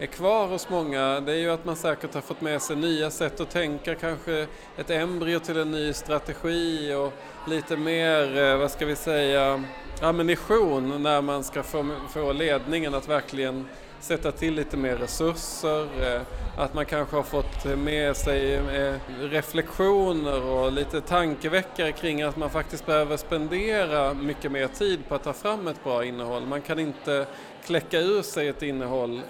är 0.00 0.06
kvar 0.06 0.46
hos 0.46 0.68
många 0.68 1.20
det 1.20 1.32
är 1.32 1.36
ju 1.36 1.50
att 1.50 1.64
man 1.64 1.76
säkert 1.76 2.14
har 2.14 2.20
fått 2.20 2.40
med 2.40 2.62
sig 2.62 2.76
nya 2.76 3.10
sätt 3.10 3.40
att 3.40 3.50
tänka, 3.50 3.94
kanske 3.94 4.46
ett 4.76 4.90
embryo 4.90 5.38
till 5.38 5.56
en 5.58 5.70
ny 5.70 5.92
strategi 5.92 6.94
och 6.94 7.12
lite 7.50 7.76
mer, 7.76 8.38
eh, 8.38 8.56
vad 8.56 8.70
ska 8.70 8.86
vi 8.86 8.96
säga, 8.96 9.64
ammunition 10.00 11.02
när 11.02 11.22
man 11.22 11.44
ska 11.44 11.62
få, 11.62 11.86
få 12.12 12.32
ledningen 12.32 12.94
att 12.94 13.08
verkligen 13.08 13.68
sätta 14.00 14.32
till 14.32 14.54
lite 14.54 14.76
mer 14.76 14.96
resurser, 14.96 16.14
eh, 16.14 16.20
att 16.56 16.74
man 16.74 16.86
kanske 16.86 17.16
har 17.16 17.22
fått 17.22 17.66
eh, 17.66 17.76
med 17.76 18.16
sig 18.16 18.54
eh, 18.54 18.94
reflektioner 19.20 20.42
och 20.42 20.72
lite 20.72 21.00
tankeväckare 21.00 21.92
kring 21.92 22.22
att 22.22 22.36
man 22.36 22.50
faktiskt 22.50 22.86
behöver 22.86 23.16
spendera 23.16 24.14
mycket 24.14 24.52
mer 24.52 24.68
tid 24.68 25.08
på 25.08 25.14
att 25.14 25.22
ta 25.22 25.32
fram 25.32 25.68
ett 25.68 25.84
bra 25.84 26.04
innehåll. 26.04 26.46
Man 26.46 26.62
kan 26.62 26.78
inte 26.78 27.26
kläcka 27.64 28.00
ur 28.00 28.22
sig 28.22 28.48
ett 28.48 28.62
innehåll 28.62 29.20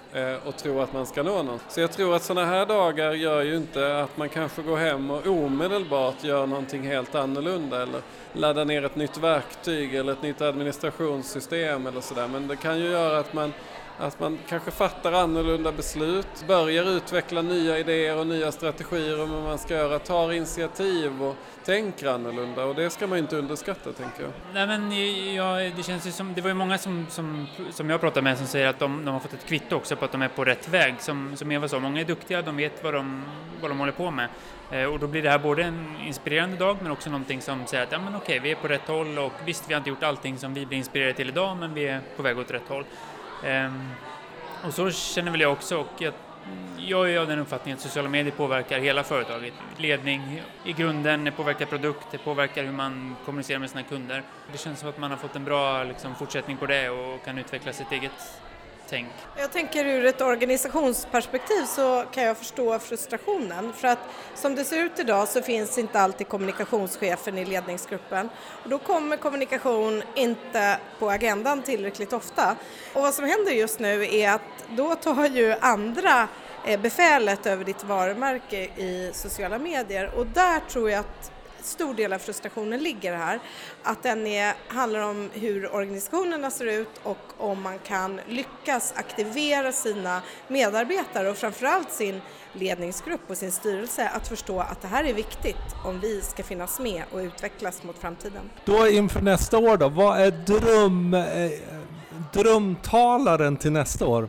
och 0.44 0.56
tro 0.56 0.80
att 0.80 0.92
man 0.92 1.06
ska 1.06 1.22
nå 1.22 1.42
något. 1.42 1.60
Så 1.68 1.80
jag 1.80 1.92
tror 1.92 2.16
att 2.16 2.22
sådana 2.22 2.46
här 2.46 2.66
dagar 2.66 3.12
gör 3.12 3.42
ju 3.42 3.56
inte 3.56 4.00
att 4.02 4.16
man 4.16 4.28
kanske 4.28 4.62
går 4.62 4.76
hem 4.76 5.10
och 5.10 5.26
omedelbart 5.26 6.24
gör 6.24 6.46
någonting 6.46 6.82
helt 6.82 7.14
annorlunda 7.14 7.82
eller 7.82 8.00
laddar 8.32 8.64
ner 8.64 8.84
ett 8.84 8.96
nytt 8.96 9.18
verktyg 9.18 9.94
eller 9.94 10.12
ett 10.12 10.22
nytt 10.22 10.40
administrationssystem 10.40 11.86
eller 11.86 12.00
sådär. 12.00 12.28
Men 12.28 12.48
det 12.48 12.56
kan 12.56 12.78
ju 12.78 12.90
göra 12.90 13.18
att 13.18 13.32
man 13.32 13.52
att 13.98 14.20
man 14.20 14.38
kanske 14.48 14.70
fattar 14.70 15.12
annorlunda 15.12 15.72
beslut, 15.72 16.46
börjar 16.46 16.84
utveckla 16.96 17.42
nya 17.42 17.78
idéer 17.78 18.18
och 18.18 18.26
nya 18.26 18.52
strategier 18.52 19.22
om 19.22 19.30
vad 19.30 19.42
man 19.42 19.58
ska 19.58 19.74
göra, 19.74 19.98
tar 19.98 20.32
initiativ 20.32 21.22
och 21.22 21.36
tänker 21.64 22.06
annorlunda 22.06 22.64
och 22.64 22.74
det 22.74 22.90
ska 22.90 23.06
man 23.06 23.18
inte 23.18 23.36
underskatta 23.36 23.92
tänker 23.92 24.22
jag. 24.22 24.32
Nej 24.54 24.66
men 24.66 24.92
ja, 25.34 25.76
det 25.76 25.82
känns 25.82 26.06
ju 26.06 26.12
som, 26.12 26.34
det 26.34 26.40
var 26.40 26.48
ju 26.48 26.54
många 26.54 26.78
som, 26.78 27.06
som, 27.10 27.46
som 27.70 27.90
jag 27.90 28.00
pratade 28.00 28.22
med 28.22 28.38
som 28.38 28.46
säger 28.46 28.66
att 28.66 28.78
de, 28.78 29.04
de 29.04 29.10
har 29.10 29.20
fått 29.20 29.32
ett 29.32 29.46
kvitto 29.46 29.76
också 29.76 29.96
på 29.96 30.04
att 30.04 30.12
de 30.12 30.22
är 30.22 30.28
på 30.28 30.44
rätt 30.44 30.68
väg. 30.68 30.94
Som, 30.98 31.36
som 31.36 31.52
Eva 31.52 31.68
sa, 31.68 31.78
många 31.78 32.00
är 32.00 32.04
duktiga, 32.04 32.42
de 32.42 32.56
vet 32.56 32.84
vad 32.84 32.94
de, 32.94 33.24
vad 33.60 33.70
de 33.70 33.78
håller 33.78 33.92
på 33.92 34.10
med. 34.10 34.28
Eh, 34.70 34.84
och 34.84 34.98
då 34.98 35.06
blir 35.06 35.22
det 35.22 35.30
här 35.30 35.38
både 35.38 35.62
en 35.62 35.96
inspirerande 36.06 36.56
dag 36.56 36.76
men 36.82 36.92
också 36.92 37.10
någonting 37.10 37.40
som 37.40 37.66
säger 37.66 37.84
att 37.84 37.92
ja 37.92 37.98
men 37.98 38.16
okej, 38.16 38.38
vi 38.38 38.50
är 38.50 38.56
på 38.56 38.68
rätt 38.68 38.88
håll 38.88 39.18
och 39.18 39.32
visst, 39.44 39.64
vi 39.68 39.74
har 39.74 39.78
inte 39.78 39.90
gjort 39.90 40.02
allting 40.02 40.38
som 40.38 40.54
vi 40.54 40.66
blir 40.66 40.78
inspirerade 40.78 41.14
till 41.14 41.28
idag 41.28 41.56
men 41.56 41.74
vi 41.74 41.88
är 41.88 42.00
på 42.16 42.22
väg 42.22 42.38
åt 42.38 42.50
rätt 42.50 42.68
håll. 42.68 42.84
Ehm, 43.44 43.90
och 44.64 44.74
så 44.74 44.90
känner 44.90 45.30
väl 45.30 45.40
jag 45.40 45.52
också 45.52 45.76
och 45.76 45.92
jag, 45.98 46.12
jag 46.78 47.12
är 47.12 47.18
av 47.18 47.26
den 47.26 47.38
uppfattningen 47.38 47.76
att 47.76 47.82
sociala 47.82 48.08
medier 48.08 48.32
påverkar 48.32 48.78
hela 48.78 49.04
företaget. 49.04 49.52
Ledning 49.76 50.42
i 50.64 50.72
grunden 50.72 51.32
påverkar 51.36 51.66
produkt, 51.66 52.06
det 52.10 52.18
påverkar 52.18 52.64
hur 52.64 52.72
man 52.72 53.16
kommunicerar 53.24 53.58
med 53.58 53.70
sina 53.70 53.82
kunder. 53.82 54.22
Det 54.52 54.58
känns 54.58 54.80
som 54.80 54.88
att 54.88 54.98
man 54.98 55.10
har 55.10 55.18
fått 55.18 55.36
en 55.36 55.44
bra 55.44 55.84
liksom, 55.84 56.14
fortsättning 56.14 56.56
på 56.56 56.66
det 56.66 56.90
och 56.90 57.24
kan 57.24 57.38
utveckla 57.38 57.72
sitt 57.72 57.92
eget 57.92 58.40
tänk. 58.88 59.08
Jag 59.36 59.52
tänker 59.52 59.84
ur 59.84 60.04
ett 60.04 60.20
organisationsperspektiv 60.20 61.64
så 61.64 62.04
kan 62.12 62.24
jag 62.24 62.36
förstå 62.36 62.78
frustrationen 62.78 63.72
för 63.72 63.88
att 63.88 63.98
som 64.34 64.54
det 64.54 64.64
ser 64.64 64.84
ut 64.84 64.98
idag 64.98 65.28
så 65.28 65.42
finns 65.42 65.78
inte 65.78 66.00
alltid 66.00 66.28
kommunikationschefen 66.28 67.38
i 67.38 67.44
ledningsgruppen 67.44 68.28
och 68.62 68.70
då 68.70 68.78
kommer 68.78 69.16
kommunikation 69.16 70.02
inte 70.14 70.78
på 70.98 71.10
agendan 71.10 71.62
tillräckligt 71.62 72.12
ofta. 72.12 72.56
Och 72.92 73.02
vad 73.02 73.14
som 73.14 73.24
händer 73.24 73.52
just 73.52 73.78
nu 73.78 74.14
är 74.14 74.30
att 74.30 74.66
då 74.68 74.94
tar 74.94 75.26
ju 75.26 75.54
andra 75.60 76.28
eh, 76.66 76.80
befälet 76.80 77.46
över 77.46 77.64
ditt 77.64 77.84
varumärke 77.84 78.56
i 78.64 79.10
sociala 79.14 79.58
medier 79.58 80.10
och 80.14 80.26
där 80.26 80.60
tror 80.60 80.90
jag 80.90 81.00
att 81.00 81.32
stor 81.66 81.94
del 81.94 82.12
av 82.12 82.18
frustrationen 82.18 82.82
ligger 82.82 83.16
här. 83.16 83.40
Att 83.82 84.02
den 84.02 84.26
är, 84.26 84.54
handlar 84.68 85.00
om 85.00 85.30
hur 85.32 85.74
organisationerna 85.74 86.50
ser 86.50 86.66
ut 86.66 87.00
och 87.02 87.18
om 87.38 87.62
man 87.62 87.78
kan 87.78 88.20
lyckas 88.28 88.94
aktivera 88.96 89.72
sina 89.72 90.22
medarbetare 90.48 91.30
och 91.30 91.36
framförallt 91.36 91.92
sin 91.92 92.20
ledningsgrupp 92.52 93.20
och 93.30 93.36
sin 93.36 93.52
styrelse 93.52 94.08
att 94.08 94.28
förstå 94.28 94.60
att 94.60 94.82
det 94.82 94.88
här 94.88 95.04
är 95.04 95.14
viktigt 95.14 95.56
om 95.84 96.00
vi 96.00 96.20
ska 96.20 96.42
finnas 96.42 96.80
med 96.80 97.02
och 97.12 97.18
utvecklas 97.18 97.82
mot 97.82 97.98
framtiden. 97.98 98.50
Då 98.64 98.88
inför 98.88 99.20
nästa 99.20 99.58
år 99.58 99.76
då, 99.76 99.88
vad 99.88 100.20
är 100.20 100.30
dröm, 100.30 101.14
eh, 101.14 101.50
drömtalaren 102.32 103.56
till 103.56 103.72
nästa 103.72 104.06
år? 104.06 104.28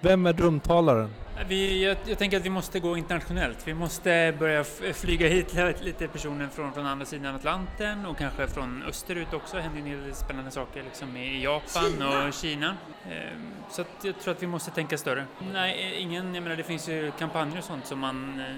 Vem 0.00 0.26
är 0.26 0.32
drömtalaren? 0.32 1.14
Vi, 1.46 1.84
jag, 1.84 1.96
jag, 2.04 2.18
tänker 2.18 2.36
att 2.36 2.44
vi 2.44 2.50
måste 2.50 2.80
gå 2.80 2.96
internationellt. 2.96 3.58
Vi 3.64 3.74
måste 3.74 4.34
börja 4.38 4.64
flyga 4.94 5.28
hit 5.28 5.56
lite 5.80 6.08
personer 6.08 6.48
från, 6.48 6.72
från 6.72 6.86
andra 6.86 7.06
sidan 7.06 7.34
Atlanten 7.34 8.06
och 8.06 8.18
kanske 8.18 8.48
från 8.48 8.82
österut 8.82 9.34
också. 9.34 9.56
Det 9.56 9.62
händer 9.62 9.80
en 9.80 9.86
hel 9.86 10.02
del 10.02 10.14
spännande 10.14 10.50
saker 10.50 10.82
liksom 10.82 11.16
i 11.16 11.42
Japan 11.42 11.92
Kina. 11.92 12.26
och 12.26 12.34
Kina. 12.34 12.76
Ehm, 13.10 13.52
så 13.70 13.84
jag 14.02 14.20
tror 14.20 14.34
att 14.34 14.42
vi 14.42 14.46
måste 14.46 14.70
tänka 14.70 14.98
större. 14.98 15.26
Nej, 15.52 15.94
ingen, 15.98 16.34
jag 16.34 16.42
menar 16.42 16.56
det 16.56 16.62
finns 16.62 16.88
ju 16.88 17.12
kampanjer 17.18 17.58
och 17.58 17.64
sånt 17.64 17.86
som 17.86 17.98
man 17.98 18.40
eh, 18.40 18.56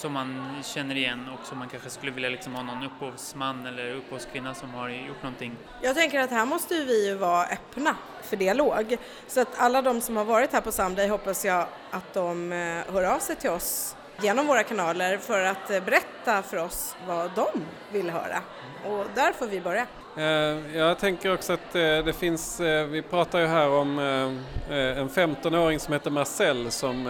som 0.00 0.12
man 0.12 0.62
känner 0.62 0.96
igen 0.96 1.28
och 1.28 1.46
som 1.46 1.58
man 1.58 1.68
kanske 1.68 1.90
skulle 1.90 2.12
vilja 2.12 2.28
liksom 2.28 2.54
ha 2.54 2.62
någon 2.62 2.82
upphovsman 2.84 3.66
eller 3.66 3.94
upphovskvinna 3.94 4.54
som 4.54 4.74
har 4.74 4.88
gjort 4.88 5.22
någonting. 5.22 5.56
Jag 5.82 5.96
tänker 5.96 6.20
att 6.20 6.30
här 6.30 6.46
måste 6.46 6.84
vi 6.84 7.06
ju 7.08 7.14
vara 7.14 7.46
öppna 7.46 7.96
för 8.22 8.36
dialog. 8.36 8.96
Så 9.26 9.40
att 9.40 9.48
alla 9.56 9.82
de 9.82 10.00
som 10.00 10.16
har 10.16 10.24
varit 10.24 10.52
här 10.52 10.60
på 10.60 10.72
Someday 10.72 11.08
hoppas 11.08 11.44
jag 11.44 11.66
att 11.90 12.14
de 12.14 12.52
eh, 12.52 12.92
hör 12.92 13.04
av 13.14 13.18
sig 13.18 13.36
till 13.36 13.50
oss 13.50 13.96
genom 14.22 14.46
våra 14.46 14.62
kanaler 14.62 15.18
för 15.18 15.44
att 15.44 15.70
eh, 15.70 15.84
berätta 15.84 16.42
för 16.42 16.56
oss 16.56 16.96
vad 17.06 17.30
de 17.34 17.46
vill 17.92 18.10
höra. 18.10 18.42
Och 18.84 19.04
där 19.14 19.32
får 19.32 19.46
vi 19.46 19.60
börja. 19.60 19.86
Eh, 20.16 20.76
jag 20.76 20.98
tänker 20.98 21.34
också 21.34 21.52
att 21.52 21.74
eh, 21.74 21.80
det 21.80 22.16
finns, 22.18 22.60
eh, 22.60 22.86
vi 22.86 23.02
pratar 23.02 23.40
ju 23.40 23.46
här 23.46 23.68
om 23.68 23.98
en 24.70 25.08
15-åring 25.08 25.80
som 25.80 25.92
heter 25.92 26.10
Marcel 26.10 26.70
som 26.70 27.04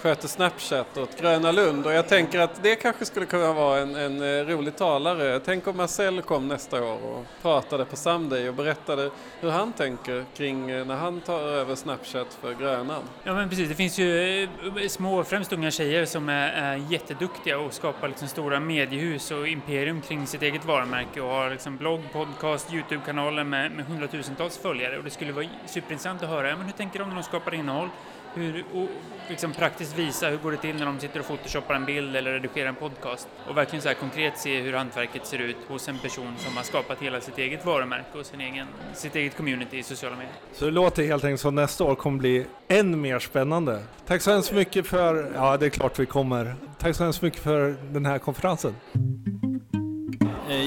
sköter 0.00 0.28
Snapchat 0.28 0.96
åt 0.96 1.20
Gröna 1.20 1.52
Lund 1.52 1.86
och 1.86 1.92
jag 1.92 2.08
tänker 2.08 2.38
att 2.38 2.62
det 2.62 2.76
kanske 2.76 3.04
skulle 3.04 3.26
kunna 3.26 3.52
vara 3.52 3.80
en, 3.80 3.94
en 3.94 4.46
rolig 4.46 4.76
talare. 4.76 5.40
Tänk 5.44 5.66
om 5.66 5.76
Marcel 5.76 6.22
kom 6.22 6.48
nästa 6.48 6.82
år 6.84 7.04
och 7.04 7.24
pratade 7.42 7.84
på 7.84 7.96
Someday 7.96 8.48
och 8.48 8.54
berättade 8.54 9.10
hur 9.40 9.50
han 9.50 9.72
tänker 9.72 10.24
kring 10.36 10.66
när 10.66 10.96
han 10.96 11.20
tar 11.20 11.40
över 11.40 11.74
Snapchat 11.74 12.38
för 12.40 12.54
Gröna. 12.54 12.98
Ja 13.24 13.34
men 13.34 13.48
precis, 13.48 13.68
det 13.68 13.74
finns 13.74 13.98
ju 13.98 14.48
små, 14.88 15.24
främst 15.24 15.52
unga 15.52 15.70
tjejer 15.70 16.04
som 16.04 16.28
är, 16.28 16.48
är 16.48 16.76
jätteduktiga 16.76 17.58
och 17.58 17.72
skapar 17.72 18.08
liksom 18.08 18.28
stora 18.28 18.60
mediehus 18.60 19.30
och 19.30 19.48
imperium 19.48 20.00
kring 20.00 20.26
sitt 20.26 20.42
eget 20.42 20.64
varumärke 20.64 21.20
och 21.20 21.30
har 21.30 21.50
liksom 21.50 21.76
blogg, 21.76 22.00
podcast 22.12 22.37
podcast, 22.38 22.72
Youtube-kanaler 22.72 23.44
med, 23.44 23.72
med 23.72 23.86
hundratusentals 23.86 24.58
följare 24.58 24.98
och 24.98 25.04
det 25.04 25.10
skulle 25.10 25.32
vara 25.32 25.46
superintressant 25.66 26.22
att 26.22 26.28
höra, 26.28 26.56
men 26.56 26.66
hur 26.66 26.72
tänker 26.72 26.98
de 26.98 27.08
när 27.08 27.14
de 27.14 27.22
skapar 27.22 27.54
innehåll? 27.54 27.88
hur, 28.34 28.64
och 28.74 28.88
liksom 29.28 29.52
praktiskt 29.52 29.98
visa 29.98 30.28
hur 30.28 30.36
går 30.36 30.50
det 30.50 30.56
till 30.56 30.76
när 30.76 30.86
de 30.86 31.00
sitter 31.00 31.20
och 31.20 31.26
photoshoppar 31.26 31.74
en 31.74 31.84
bild 31.84 32.16
eller 32.16 32.32
redigerar 32.32 32.68
en 32.68 32.74
podcast 32.74 33.28
och 33.48 33.56
verkligen 33.56 33.82
så 33.82 33.88
här 33.88 33.94
konkret 33.94 34.38
se 34.38 34.60
hur 34.60 34.72
hantverket 34.72 35.26
ser 35.26 35.38
ut 35.38 35.56
hos 35.68 35.88
en 35.88 35.98
person 35.98 36.34
som 36.38 36.56
har 36.56 36.62
skapat 36.62 37.02
hela 37.02 37.20
sitt 37.20 37.38
eget 37.38 37.66
varumärke 37.66 38.18
och 38.18 38.26
sin 38.26 38.40
egen, 38.40 38.66
sitt 38.94 39.16
eget 39.16 39.36
community 39.36 39.78
i 39.78 39.82
sociala 39.82 40.16
medier. 40.16 40.34
Så 40.52 40.64
det 40.64 40.70
låter 40.70 41.02
helt 41.02 41.24
enkelt 41.24 41.40
som 41.40 41.54
nästa 41.54 41.84
år 41.84 41.94
kommer 41.94 42.18
bli 42.18 42.46
än 42.68 43.00
mer 43.00 43.18
spännande. 43.18 43.82
Tack 44.06 44.22
så 44.22 44.30
hemskt 44.30 44.52
mycket 44.52 44.86
för, 44.86 45.32
ja 45.34 45.56
det 45.56 45.66
är 45.66 45.70
klart 45.70 45.98
vi 45.98 46.06
kommer. 46.06 46.54
Tack 46.78 46.96
så 46.96 47.04
hemskt 47.04 47.22
mycket 47.22 47.42
för 47.42 47.76
den 47.92 48.06
här 48.06 48.18
konferensen. 48.18 48.74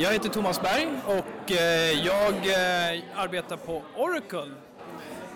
Eh, 0.02 0.06
jag 0.06 0.14
heter 0.14 0.30
Thomas 0.30 0.62
Berg 0.62 0.88
och 1.06 1.52
eh, 1.52 2.06
jag 2.06 2.34
eh, 2.34 3.02
arbetar 3.16 3.58
på 3.58 3.82
Oracle 3.96 4.52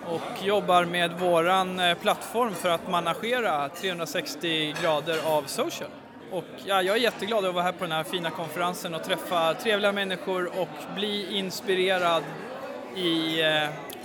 och 0.06 0.46
jobbar 0.46 0.84
med 0.84 1.20
våran 1.20 1.80
plattform 2.00 2.54
för 2.54 2.68
att 2.68 2.90
managera 2.90 3.68
360 3.68 4.74
grader 4.82 5.18
av 5.26 5.42
social. 5.42 5.90
Och 6.32 6.44
ja, 6.64 6.82
jag 6.82 6.96
är 6.96 7.00
jätteglad 7.00 7.44
att 7.44 7.54
vara 7.54 7.64
här 7.64 7.72
på 7.72 7.84
den 7.84 7.92
här 7.92 8.04
fina 8.04 8.30
konferensen 8.30 8.94
och 8.94 9.04
träffa 9.04 9.54
trevliga 9.54 9.92
människor 9.92 10.60
och 10.60 10.94
bli 10.94 11.38
inspirerad 11.38 12.22
i 12.96 13.42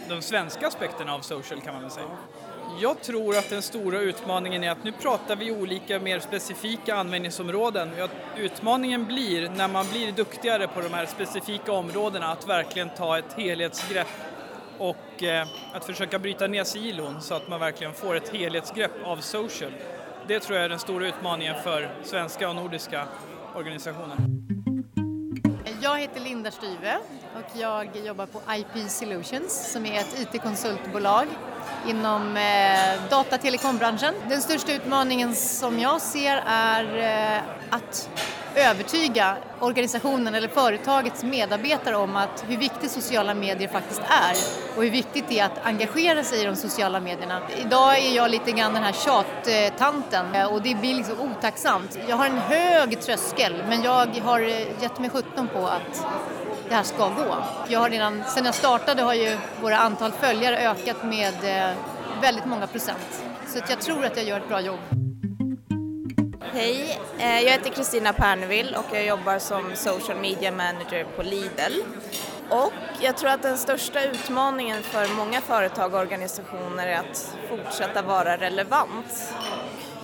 de 0.10 0.22
svenska 0.22 0.68
aspekterna 0.68 1.14
av 1.14 1.20
social 1.20 1.62
kan 1.62 1.74
man 1.74 1.82
väl 1.82 1.92
säga. 1.92 2.08
Jag 2.80 3.02
tror 3.02 3.38
att 3.38 3.50
den 3.50 3.62
stora 3.62 4.00
utmaningen 4.00 4.64
är 4.64 4.72
att 4.72 4.84
nu 4.84 4.92
pratar 4.92 5.36
vi 5.36 5.52
olika 5.52 6.00
mer 6.00 6.20
specifika 6.20 6.96
användningsområden. 6.96 7.90
Utmaningen 8.38 9.06
blir 9.06 9.50
när 9.50 9.68
man 9.68 9.86
blir 9.92 10.12
duktigare 10.12 10.68
på 10.68 10.82
de 10.82 10.94
här 10.94 11.06
specifika 11.06 11.72
områdena 11.72 12.28
att 12.32 12.48
verkligen 12.48 12.90
ta 12.90 13.18
ett 13.18 13.34
helhetsgrepp 13.34 14.08
och 14.78 15.24
eh, 15.24 15.48
att 15.74 15.86
försöka 15.86 16.20
bryta 16.20 16.48
ner 16.48 16.64
silon 16.64 17.22
så 17.22 17.34
att 17.34 17.50
man 17.50 17.60
verkligen 17.60 17.94
får 17.94 18.16
ett 18.16 18.30
helhetsgrepp 18.30 18.92
av 19.04 19.18
social. 19.18 19.72
Det 20.28 20.40
tror 20.40 20.58
jag 20.58 20.66
är 20.66 20.70
den 20.70 20.80
stora 20.80 21.08
utmaningen 21.08 21.56
för 21.64 21.96
svenska 22.04 22.50
och 22.50 22.56
nordiska 22.56 23.08
organisationer. 23.56 24.18
Jag 25.84 26.00
heter 26.00 26.20
Linda 26.20 26.52
Styve 26.52 26.98
och 27.36 27.60
jag 27.60 27.98
jobbar 28.06 28.26
på 28.26 28.42
IP 28.56 28.90
Solutions 28.90 29.72
som 29.72 29.86
är 29.86 30.00
ett 30.00 30.20
IT-konsultbolag 30.20 31.28
inom 31.88 32.38
eh, 32.38 33.10
data 33.10 33.36
och 33.36 33.42
telekombranschen. 33.42 34.14
Den 34.30 34.42
största 34.42 34.74
utmaningen 34.74 35.36
som 35.36 35.80
jag 35.80 36.02
ser 36.02 36.44
är 36.48 36.98
eh, 37.36 37.42
att 37.70 38.10
övertyga 38.56 39.38
organisationen 39.60 40.36
eller 40.36 40.48
företagets 40.48 41.24
medarbetare 41.24 41.96
om 41.96 42.16
att 42.16 42.44
hur 42.48 42.58
viktigt 42.58 42.92
sociala 42.92 43.34
medier 43.34 43.68
faktiskt 43.68 44.02
är 44.02 44.36
och 44.78 44.84
hur 44.84 44.92
viktigt 44.92 45.26
det 45.30 45.40
är 45.40 45.46
att 45.46 45.66
engagera 45.66 46.24
sig 46.24 46.42
i 46.42 46.46
de 46.46 46.56
sociala 46.56 47.00
medierna. 47.00 47.42
Idag 47.58 47.98
är 47.98 48.16
jag 48.16 48.32
lite 48.32 48.52
grann 48.52 48.74
den 48.74 48.84
här 48.84 48.94
tjattanten 48.94 50.36
eh, 50.36 50.54
och 50.54 50.62
det 50.62 50.76
blir 50.76 50.96
liksom 50.96 51.20
otacksamt. 51.20 51.98
Jag 52.08 52.16
har 52.16 52.26
en 52.26 52.38
hög 52.38 53.02
tröskel 53.02 53.64
men 53.70 53.84
jag 53.84 54.08
har 54.24 54.42
eh, 54.42 54.82
gett 54.82 55.00
mig 55.00 55.10
sjutton 55.10 55.48
på 55.48 55.68
att 55.68 56.06
det 56.72 56.76
här 56.76 56.84
ska 56.84 57.10
gå. 57.10 57.44
Jag 57.68 57.80
har 57.80 57.90
redan, 57.90 58.24
sen 58.28 58.46
jag 58.46 58.56
startade 58.56 59.02
har 59.02 59.14
ju 59.14 59.38
våra 59.62 59.78
antal 59.78 60.12
följare 60.12 60.70
ökat 60.70 61.04
med 61.04 61.34
eh, 61.44 61.78
väldigt 62.22 62.46
många 62.46 62.68
procent. 62.68 63.24
Så 63.48 63.60
jag 63.70 63.82
tror 63.82 64.06
att 64.06 64.18
jag 64.18 64.26
gör 64.26 64.38
ett 64.38 64.48
bra 64.48 64.62
jobb. 64.62 64.80
Hej, 66.54 67.00
eh, 67.18 67.40
jag 67.40 67.52
heter 67.52 67.70
Kristina 67.70 68.14
Pernevill 68.14 68.76
och 68.76 68.96
jag 68.96 69.06
jobbar 69.06 69.40
som 69.40 69.72
social 69.76 70.18
media 70.18 70.52
manager 70.52 71.04
på 71.16 71.24
Lidl. 71.24 71.82
Och 72.50 72.74
jag 73.00 73.18
tror 73.18 73.30
att 73.30 73.42
den 73.42 73.58
största 73.58 74.04
utmaningen 74.04 74.84
för 74.84 75.16
många 75.16 75.42
företag 75.42 75.94
och 75.94 76.00
organisationer 76.00 76.88
är 76.88 77.00
att 77.00 77.36
fortsätta 77.50 78.02
vara 78.02 78.38
relevant. 78.38 79.34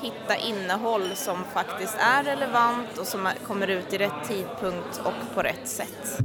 Hitta 0.02 0.36
innehåll 0.36 1.12
som 1.16 1.44
faktiskt 1.54 1.98
är 2.00 2.24
relevant 2.24 2.98
och 2.98 3.08
som 3.08 3.30
kommer 3.48 3.68
ut 3.68 3.94
i 3.94 3.98
rätt 3.98 4.28
tidpunkt 4.28 5.02
och 5.04 5.36
på 5.36 5.42
rätt 5.42 5.68
sätt. 5.68 6.20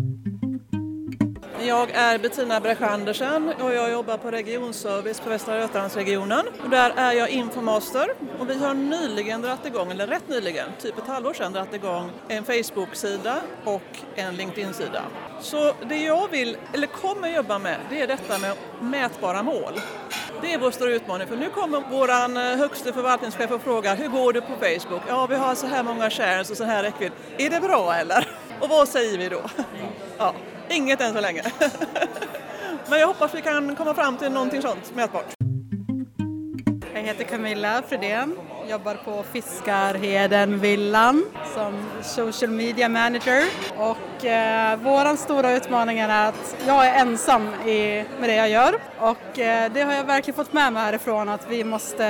Jag 1.66 1.90
är 1.90 2.18
Bettina 2.18 2.60
Bräsjö 2.60 2.86
Andersen 2.86 3.52
och 3.60 3.74
jag 3.74 3.92
jobbar 3.92 4.16
på 4.16 4.30
regionservice 4.30 5.20
på 5.20 5.30
Västra 5.30 5.58
Götalandsregionen. 5.58 6.46
Och 6.64 6.70
där 6.70 6.92
är 6.96 7.12
jag 7.12 7.30
infomaster 7.30 8.08
och 8.38 8.50
vi 8.50 8.54
har 8.54 8.74
nyligen 8.74 9.42
dragit 9.42 9.66
igång, 9.66 9.90
eller 9.90 10.06
rätt 10.06 10.28
nyligen, 10.28 10.68
typ 10.80 10.98
ett 10.98 11.06
halvår 11.06 11.34
sedan 11.34 11.52
dragit 11.52 11.74
igång 11.74 12.10
en 12.28 12.44
Facebook-sida 12.44 13.36
och 13.64 13.82
en 14.14 14.36
LinkedIn-sida. 14.36 15.02
Så 15.40 15.72
det 15.88 15.96
jag 15.96 16.28
vill, 16.28 16.56
eller 16.72 16.86
kommer 16.86 17.28
jobba 17.28 17.58
med, 17.58 17.76
det 17.90 18.00
är 18.00 18.06
detta 18.06 18.38
med 18.38 18.56
mätbara 18.80 19.42
mål. 19.42 19.80
Det 20.42 20.54
är 20.54 20.58
vår 20.58 20.70
stora 20.70 20.90
utmaning 20.90 21.26
för 21.26 21.36
nu 21.36 21.50
kommer 21.50 21.82
vår 21.90 22.10
eh, 22.10 22.58
högste 22.58 22.92
förvaltningschef 22.92 23.50
och 23.50 23.62
frågar 23.62 23.96
hur 23.96 24.08
går 24.08 24.32
det 24.32 24.40
på 24.40 24.54
Facebook? 24.54 25.02
Ja, 25.08 25.26
vi 25.26 25.36
har 25.36 25.54
så 25.54 25.66
här 25.66 25.82
många 25.82 26.10
shares 26.10 26.50
och 26.50 26.56
så 26.56 26.64
här 26.64 26.82
räckvidd. 26.82 27.12
Är 27.38 27.50
det 27.50 27.60
bra 27.60 27.94
eller? 27.94 28.28
Och 28.60 28.68
vad 28.68 28.88
säger 28.88 29.18
vi 29.18 29.28
då? 29.28 29.40
Ja. 30.18 30.34
Inget 30.72 31.00
än 31.00 31.14
så 31.14 31.20
länge. 31.20 31.42
Men 32.88 33.00
jag 33.00 33.06
hoppas 33.06 33.34
vi 33.34 33.42
kan 33.42 33.76
komma 33.76 33.94
fram 33.94 34.16
till 34.16 34.32
någonting 34.32 34.62
sånt 34.62 34.92
mätbart. 34.94 35.34
Jag 36.94 37.02
heter 37.02 37.24
Camilla 37.24 37.82
Fredén, 37.88 38.36
jobbar 38.70 38.94
på 38.94 39.24
Fiskarhedenvillan 39.32 41.24
som 41.54 41.84
social 42.02 42.50
media 42.50 42.88
manager 42.88 43.44
och 43.76 44.24
eh, 44.24 44.78
våran 44.78 45.16
stora 45.16 45.52
utmaning 45.52 45.98
är 45.98 46.28
att 46.28 46.56
jag 46.66 46.86
är 46.86 47.00
ensam 47.00 47.48
i, 47.54 48.04
med 48.20 48.28
det 48.28 48.34
jag 48.34 48.48
gör 48.50 48.74
och 48.98 49.38
eh, 49.38 49.72
det 49.72 49.82
har 49.82 49.92
jag 49.92 50.04
verkligen 50.04 50.36
fått 50.36 50.52
med 50.52 50.72
mig 50.72 50.82
härifrån 50.82 51.28
att 51.28 51.46
vi 51.50 51.64
måste 51.64 52.04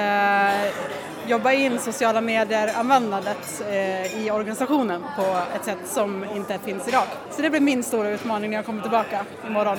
jobba 1.26 1.52
in 1.52 1.78
sociala 1.78 2.20
medier-användandet 2.20 3.62
eh, 3.70 4.24
i 4.24 4.30
organisationen 4.30 5.02
på 5.16 5.38
ett 5.56 5.64
sätt 5.64 5.78
som 5.84 6.24
inte 6.36 6.58
finns 6.58 6.88
idag. 6.88 7.04
Så 7.30 7.42
det 7.42 7.50
blir 7.50 7.60
min 7.60 7.82
stora 7.82 8.10
utmaning 8.10 8.50
när 8.50 8.58
jag 8.58 8.66
kommer 8.66 8.82
tillbaka 8.82 9.24
imorgon. 9.46 9.78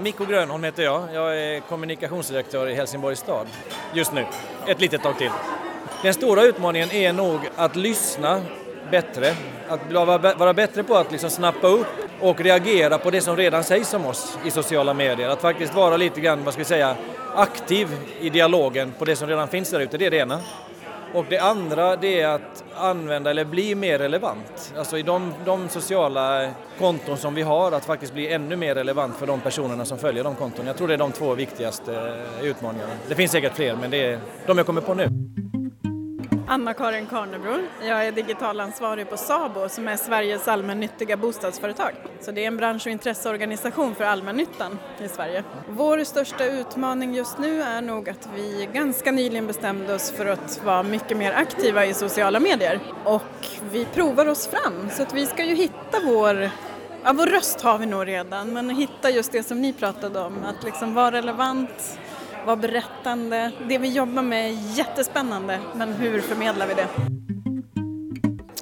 Mikko 0.00 0.24
Grönholm 0.24 0.64
heter 0.64 0.82
jag. 0.82 1.02
Jag 1.12 1.40
är 1.40 1.60
kommunikationsdirektör 1.60 2.68
i 2.68 2.74
Helsingborgs 2.74 3.18
stad 3.18 3.46
just 3.92 4.12
nu, 4.12 4.26
ett 4.66 4.80
litet 4.80 5.02
tag 5.02 5.18
till. 5.18 5.30
Den 6.02 6.14
stora 6.14 6.42
utmaningen 6.42 6.90
är 6.90 7.12
nog 7.12 7.40
att 7.56 7.76
lyssna 7.76 8.42
bättre, 8.90 9.34
att 9.68 9.92
vara 10.38 10.54
bättre 10.54 10.82
på 10.82 10.96
att 10.96 11.12
liksom 11.12 11.30
snappa 11.30 11.66
upp 11.66 11.86
och 12.20 12.40
reagera 12.40 12.98
på 12.98 13.10
det 13.10 13.20
som 13.20 13.36
redan 13.36 13.64
sägs 13.64 13.94
om 13.94 14.06
oss 14.06 14.38
i 14.44 14.50
sociala 14.50 14.94
medier. 14.94 15.28
Att 15.28 15.40
faktiskt 15.40 15.74
vara 15.74 15.96
lite 15.96 16.20
grann, 16.20 16.44
vad 16.44 16.54
ska 16.54 16.60
vi 16.60 16.64
säga, 16.64 16.96
aktiv 17.34 17.88
i 18.20 18.30
dialogen 18.30 18.92
på 18.98 19.04
det 19.04 19.16
som 19.16 19.28
redan 19.28 19.48
finns 19.48 19.70
där 19.70 19.80
ute, 19.80 19.98
det 19.98 20.06
är 20.06 20.10
det 20.10 20.16
ena. 20.16 20.40
Och 21.14 21.24
det 21.28 21.38
andra 21.38 21.96
det 21.96 22.20
är 22.20 22.28
att 22.28 22.64
använda 22.74 23.30
eller 23.30 23.44
bli 23.44 23.74
mer 23.74 23.98
relevant. 23.98 24.74
Alltså 24.78 24.98
i 24.98 25.02
de, 25.02 25.34
de, 25.44 25.68
sociala 25.68 26.50
konton 26.78 27.16
som 27.16 27.34
vi 27.34 27.42
har, 27.42 27.72
att 27.72 27.84
faktiskt 27.84 28.14
bli 28.14 28.32
ännu 28.32 28.56
mer 28.56 28.74
relevant 28.74 29.16
för 29.16 29.26
de 29.26 29.40
personerna 29.40 29.84
som 29.84 29.98
följer 29.98 30.24
de 30.24 30.34
konton. 30.34 30.66
Jag 30.66 30.76
tror 30.76 30.88
det 30.88 30.94
är 30.94 30.98
de 30.98 31.12
två 31.12 31.34
viktigaste 31.34 31.94
eh, 32.40 32.46
utmaningarna. 32.46 32.92
Det 33.08 33.14
finns 33.14 33.32
säkert 33.32 33.54
fler 33.54 33.76
men 33.76 33.90
det 33.90 34.04
är 34.06 34.18
de 34.46 34.56
jag 34.58 34.66
kommer 34.66 34.80
på 34.80 34.94
nu. 34.94 35.25
Anna-Karin 36.48 37.06
Karnebro. 37.06 37.58
Jag 37.82 38.06
är 38.06 38.12
digitalansvarig 38.12 39.10
på 39.10 39.16
SABO 39.16 39.68
som 39.68 39.88
är 39.88 39.96
Sveriges 39.96 40.48
allmännyttiga 40.48 41.16
bostadsföretag. 41.16 41.92
Så 42.20 42.30
det 42.30 42.44
är 42.44 42.46
en 42.46 42.56
bransch 42.56 42.86
och 42.86 42.92
intresseorganisation 42.92 43.94
för 43.94 44.04
allmännyttan 44.04 44.78
i 45.04 45.08
Sverige. 45.08 45.44
Vår 45.68 46.04
största 46.04 46.44
utmaning 46.44 47.14
just 47.14 47.38
nu 47.38 47.62
är 47.62 47.82
nog 47.82 48.08
att 48.08 48.28
vi 48.34 48.68
ganska 48.72 49.12
nyligen 49.12 49.46
bestämde 49.46 49.94
oss 49.94 50.10
för 50.10 50.26
att 50.26 50.60
vara 50.64 50.82
mycket 50.82 51.16
mer 51.16 51.32
aktiva 51.32 51.86
i 51.86 51.94
sociala 51.94 52.40
medier. 52.40 52.80
Och 53.04 53.46
vi 53.72 53.84
provar 53.84 54.26
oss 54.26 54.46
fram 54.46 54.90
så 54.90 55.02
att 55.02 55.14
vi 55.14 55.26
ska 55.26 55.44
ju 55.44 55.54
hitta 55.54 56.00
vår 56.04 56.50
Ja, 57.04 57.12
vår 57.12 57.26
röst 57.26 57.60
har 57.60 57.78
vi 57.78 57.86
nog 57.86 58.06
redan, 58.06 58.52
men 58.52 58.70
hitta 58.70 59.10
just 59.10 59.32
det 59.32 59.42
som 59.42 59.60
ni 59.60 59.72
pratade 59.72 60.20
om, 60.20 60.44
att 60.44 60.64
liksom 60.64 60.94
vara 60.94 61.12
relevant, 61.12 61.98
vara 62.46 62.56
berättande. 62.56 63.52
Det 63.68 63.78
vi 63.78 63.88
jobbar 63.88 64.22
med 64.22 64.46
är 64.50 64.78
jättespännande, 64.78 65.60
men 65.74 65.92
hur 65.92 66.20
förmedlar 66.20 66.66
vi 66.66 66.74
det? 66.74 66.88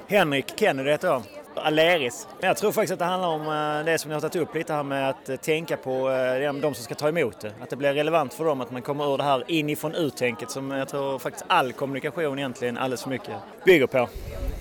Henrik 0.07 0.59
Kennedy 0.59 0.89
heter 0.89 1.07
jag. 1.07 1.23
Aleris. 1.55 2.27
Jag 2.39 2.57
tror 2.57 2.71
faktiskt 2.71 2.93
att 2.93 2.99
det 2.99 3.05
handlar 3.05 3.29
om 3.29 3.41
eh, 3.41 3.85
det 3.85 3.97
som 3.97 4.09
ni 4.09 4.13
har 4.13 4.21
tagit 4.21 4.35
upp 4.35 4.55
lite 4.55 4.73
här 4.73 4.83
med 4.83 5.09
att 5.09 5.29
eh, 5.29 5.35
tänka 5.35 5.77
på 5.77 6.11
eh, 6.11 6.53
de 6.53 6.73
som 6.73 6.83
ska 6.83 6.95
ta 6.95 7.09
emot 7.09 7.39
det. 7.39 7.51
Att 7.61 7.69
det 7.69 7.75
blir 7.75 7.93
relevant 7.93 8.33
för 8.33 8.45
dem, 8.45 8.61
att 8.61 8.71
man 8.71 8.81
kommer 8.81 9.13
ur 9.13 9.17
det 9.17 9.23
här 9.23 9.43
inifrån 9.47 9.95
ut-tänket 9.95 10.51
som 10.51 10.71
jag 10.71 10.89
tror 10.89 11.19
faktiskt 11.19 11.45
all 11.47 11.73
kommunikation 11.73 12.39
egentligen 12.39 12.77
alldeles 12.77 13.03
för 13.03 13.09
mycket 13.09 13.35
bygger 13.65 13.87
på. 13.87 14.09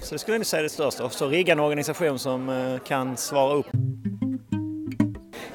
Så 0.03 0.15
det 0.15 0.19
skulle 0.19 0.37
jag 0.37 0.47
säga 0.47 0.63
det 0.63 0.69
största. 0.69 1.05
Och 1.05 1.13
så 1.13 1.29
rigga 1.29 1.53
en 1.53 1.61
organisation 1.61 2.19
som 2.19 2.79
kan 2.87 3.17
svara 3.17 3.55
upp. 3.55 3.67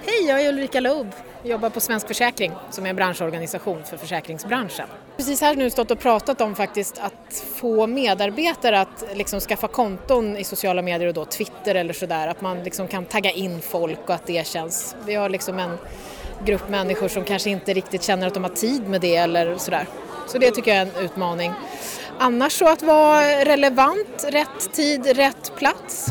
Hej, 0.05 0.27
jag 0.27 0.41
är 0.41 0.49
Ulrika 0.49 0.79
Loob 0.79 1.07
jobbar 1.43 1.69
på 1.69 1.79
Svensk 1.79 2.07
Försäkring 2.07 2.51
som 2.71 2.85
är 2.85 2.89
en 2.89 2.95
branschorganisation 2.95 3.83
för 3.83 3.97
försäkringsbranschen. 3.97 4.87
Precis 5.17 5.41
här 5.41 5.55
nu 5.55 5.69
stått 5.69 5.91
och 5.91 5.99
pratat 5.99 6.41
om 6.41 6.55
faktiskt 6.55 6.99
att 6.99 7.43
få 7.55 7.87
medarbetare 7.87 8.81
att 8.81 9.03
liksom 9.13 9.39
skaffa 9.39 9.67
konton 9.67 10.37
i 10.37 10.43
sociala 10.43 10.81
medier 10.81 11.07
och 11.07 11.13
då 11.13 11.25
Twitter 11.25 11.75
eller 11.75 11.93
sådär, 11.93 12.27
att 12.27 12.41
man 12.41 12.63
liksom 12.63 12.87
kan 12.87 13.05
tagga 13.05 13.31
in 13.31 13.61
folk 13.61 13.99
och 14.05 14.15
att 14.15 14.25
det 14.25 14.47
känns. 14.47 14.95
Vi 15.05 15.15
har 15.15 15.29
liksom 15.29 15.59
en 15.59 15.77
grupp 16.45 16.69
människor 16.69 17.07
som 17.07 17.23
kanske 17.23 17.49
inte 17.49 17.73
riktigt 17.73 18.03
känner 18.03 18.27
att 18.27 18.33
de 18.33 18.43
har 18.43 18.51
tid 18.51 18.87
med 18.87 19.01
det 19.01 19.15
eller 19.15 19.57
sådär. 19.57 19.87
Så 20.27 20.37
det 20.37 20.51
tycker 20.51 20.71
jag 20.71 20.77
är 20.77 20.99
en 20.99 21.05
utmaning. 21.05 21.53
Annars 22.19 22.51
så 22.53 22.67
att 22.67 22.83
vara 22.83 23.45
relevant, 23.45 24.25
rätt 24.27 24.73
tid, 24.73 25.05
rätt 25.05 25.51
plats. 25.55 26.09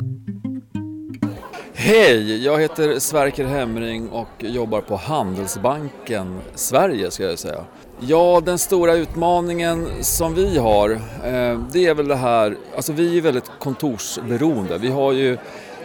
Hej, 1.80 2.44
jag 2.44 2.60
heter 2.60 2.98
Sverker 2.98 3.44
Hemring 3.44 4.08
och 4.08 4.28
jobbar 4.38 4.80
på 4.80 4.96
Handelsbanken 4.96 6.40
Sverige 6.54 7.10
ska 7.10 7.24
jag 7.24 7.38
säga. 7.38 7.64
Ja, 8.00 8.42
den 8.44 8.58
stora 8.58 8.94
utmaningen 8.94 9.88
som 10.00 10.34
vi 10.34 10.58
har, 10.58 10.90
eh, 10.90 11.60
det 11.72 11.86
är 11.86 11.94
väl 11.94 12.08
det 12.08 12.16
här, 12.16 12.56
alltså 12.76 12.92
vi 12.92 13.18
är 13.18 13.22
väldigt 13.22 13.50
kontorsberoende. 13.58 14.78
Vi 14.78 14.88
har 14.88 15.12
ju 15.12 15.38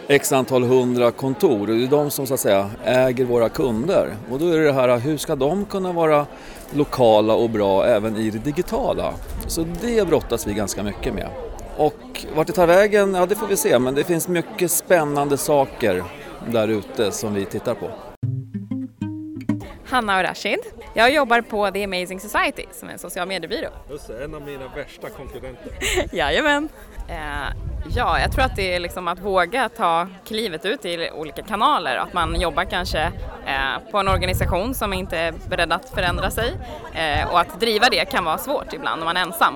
x 0.08 0.32
antal 0.32 0.62
hundra 0.62 1.10
kontor 1.10 1.60
och 1.60 1.76
det 1.76 1.84
är 1.84 1.88
de 1.88 2.10
som 2.10 2.26
så 2.26 2.34
att 2.34 2.40
säga 2.40 2.70
äger 2.84 3.24
våra 3.24 3.48
kunder. 3.48 4.14
Och 4.30 4.38
då 4.38 4.48
är 4.48 4.58
det 4.58 4.64
det 4.64 4.72
här, 4.72 4.98
hur 4.98 5.16
ska 5.16 5.36
de 5.36 5.64
kunna 5.64 5.92
vara 5.92 6.26
lokala 6.70 7.34
och 7.34 7.50
bra 7.50 7.86
även 7.86 8.16
i 8.16 8.30
det 8.30 8.38
digitala? 8.38 9.14
Så 9.46 9.66
det 9.82 10.08
brottas 10.08 10.46
vi 10.46 10.54
ganska 10.54 10.82
mycket 10.82 11.14
med. 11.14 11.28
Och 11.76 12.26
vart 12.34 12.46
det 12.46 12.52
tar 12.52 12.66
vägen, 12.66 13.14
ja 13.14 13.26
det 13.26 13.34
får 13.34 13.46
vi 13.46 13.56
se, 13.56 13.78
men 13.78 13.94
det 13.94 14.04
finns 14.04 14.28
mycket 14.28 14.70
spännande 14.70 15.36
saker 15.36 16.04
där 16.52 16.68
ute 16.68 17.12
som 17.12 17.34
vi 17.34 17.44
tittar 17.44 17.74
på. 17.74 17.90
Hanna 19.86 20.16
och 20.16 20.22
Rashid. 20.22 20.58
Jag 20.94 21.12
jobbar 21.12 21.40
på 21.40 21.70
The 21.70 21.84
Amazing 21.84 22.20
Society 22.20 22.64
som 22.72 22.88
är 22.88 22.92
en 22.92 22.98
social 22.98 23.28
mediebyrå. 23.28 23.68
Just 23.90 24.08
det, 24.08 24.24
en 24.24 24.34
av 24.34 24.42
mina 24.42 24.68
värsta 24.76 25.10
konkurrenter. 25.10 25.72
Jajamän. 26.12 26.68
Eh, 27.08 27.16
ja, 27.96 28.20
jag 28.20 28.32
tror 28.32 28.44
att 28.44 28.56
det 28.56 28.74
är 28.74 28.80
liksom 28.80 29.08
att 29.08 29.20
våga 29.20 29.68
ta 29.68 30.06
klivet 30.26 30.64
ut 30.64 30.84
i 30.84 31.10
olika 31.10 31.42
kanaler. 31.42 31.96
Att 31.96 32.12
man 32.12 32.40
jobbar 32.40 32.64
kanske 32.64 33.02
eh, 33.46 33.90
på 33.90 33.98
en 33.98 34.08
organisation 34.08 34.74
som 34.74 34.92
inte 34.92 35.18
är 35.18 35.34
beredd 35.48 35.72
att 35.72 35.90
förändra 35.90 36.30
sig. 36.30 36.52
Eh, 36.94 37.32
och 37.32 37.40
att 37.40 37.60
driva 37.60 37.88
det 37.90 38.04
kan 38.04 38.24
vara 38.24 38.38
svårt 38.38 38.72
ibland 38.72 39.02
om 39.02 39.04
man 39.04 39.16
är 39.16 39.22
ensam. 39.22 39.54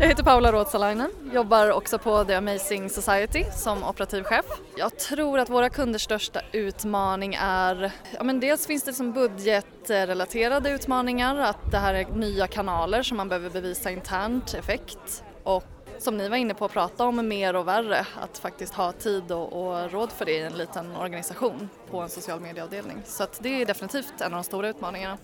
Jag 0.00 0.08
heter 0.08 0.22
Paula 0.22 0.52
Rådsalainen, 0.52 1.10
jobbar 1.32 1.70
också 1.70 1.98
på 1.98 2.24
The 2.24 2.34
Amazing 2.34 2.90
Society 2.90 3.44
som 3.56 3.84
operativ 3.84 4.22
chef. 4.22 4.44
Jag 4.76 4.98
tror 4.98 5.38
att 5.38 5.50
våra 5.50 5.70
kunders 5.70 6.02
största 6.02 6.40
utmaning 6.52 7.34
är, 7.40 7.92
ja 8.18 8.22
men 8.22 8.40
dels 8.40 8.66
finns 8.66 8.82
det 8.82 8.92
som 8.92 9.12
budgetrelaterade 9.12 10.70
utmaningar, 10.70 11.36
att 11.36 11.70
det 11.70 11.78
här 11.78 11.94
är 11.94 12.06
nya 12.06 12.46
kanaler 12.46 13.02
som 13.02 13.16
man 13.16 13.28
behöver 13.28 13.50
bevisa 13.50 13.90
internt 13.90 14.54
effekt 14.54 15.24
och 15.44 15.64
som 15.98 16.16
ni 16.16 16.28
var 16.28 16.36
inne 16.36 16.54
på 16.54 16.64
att 16.64 16.72
prata 16.72 17.04
om 17.04 17.28
mer 17.28 17.56
och 17.56 17.68
värre, 17.68 18.06
att 18.22 18.38
faktiskt 18.38 18.74
ha 18.74 18.92
tid 18.92 19.32
och, 19.32 19.52
och 19.52 19.92
råd 19.92 20.12
för 20.12 20.24
det 20.24 20.32
i 20.32 20.42
en 20.42 20.52
liten 20.52 20.96
organisation 20.96 21.68
på 21.90 22.00
en 22.00 22.08
social 22.08 22.40
medieavdelning. 22.40 23.02
Så 23.04 23.22
att 23.22 23.38
det 23.42 23.62
är 23.62 23.66
definitivt 23.66 24.20
en 24.20 24.26
av 24.26 24.38
de 24.38 24.44
stora 24.44 24.68
utmaningarna. 24.68 25.18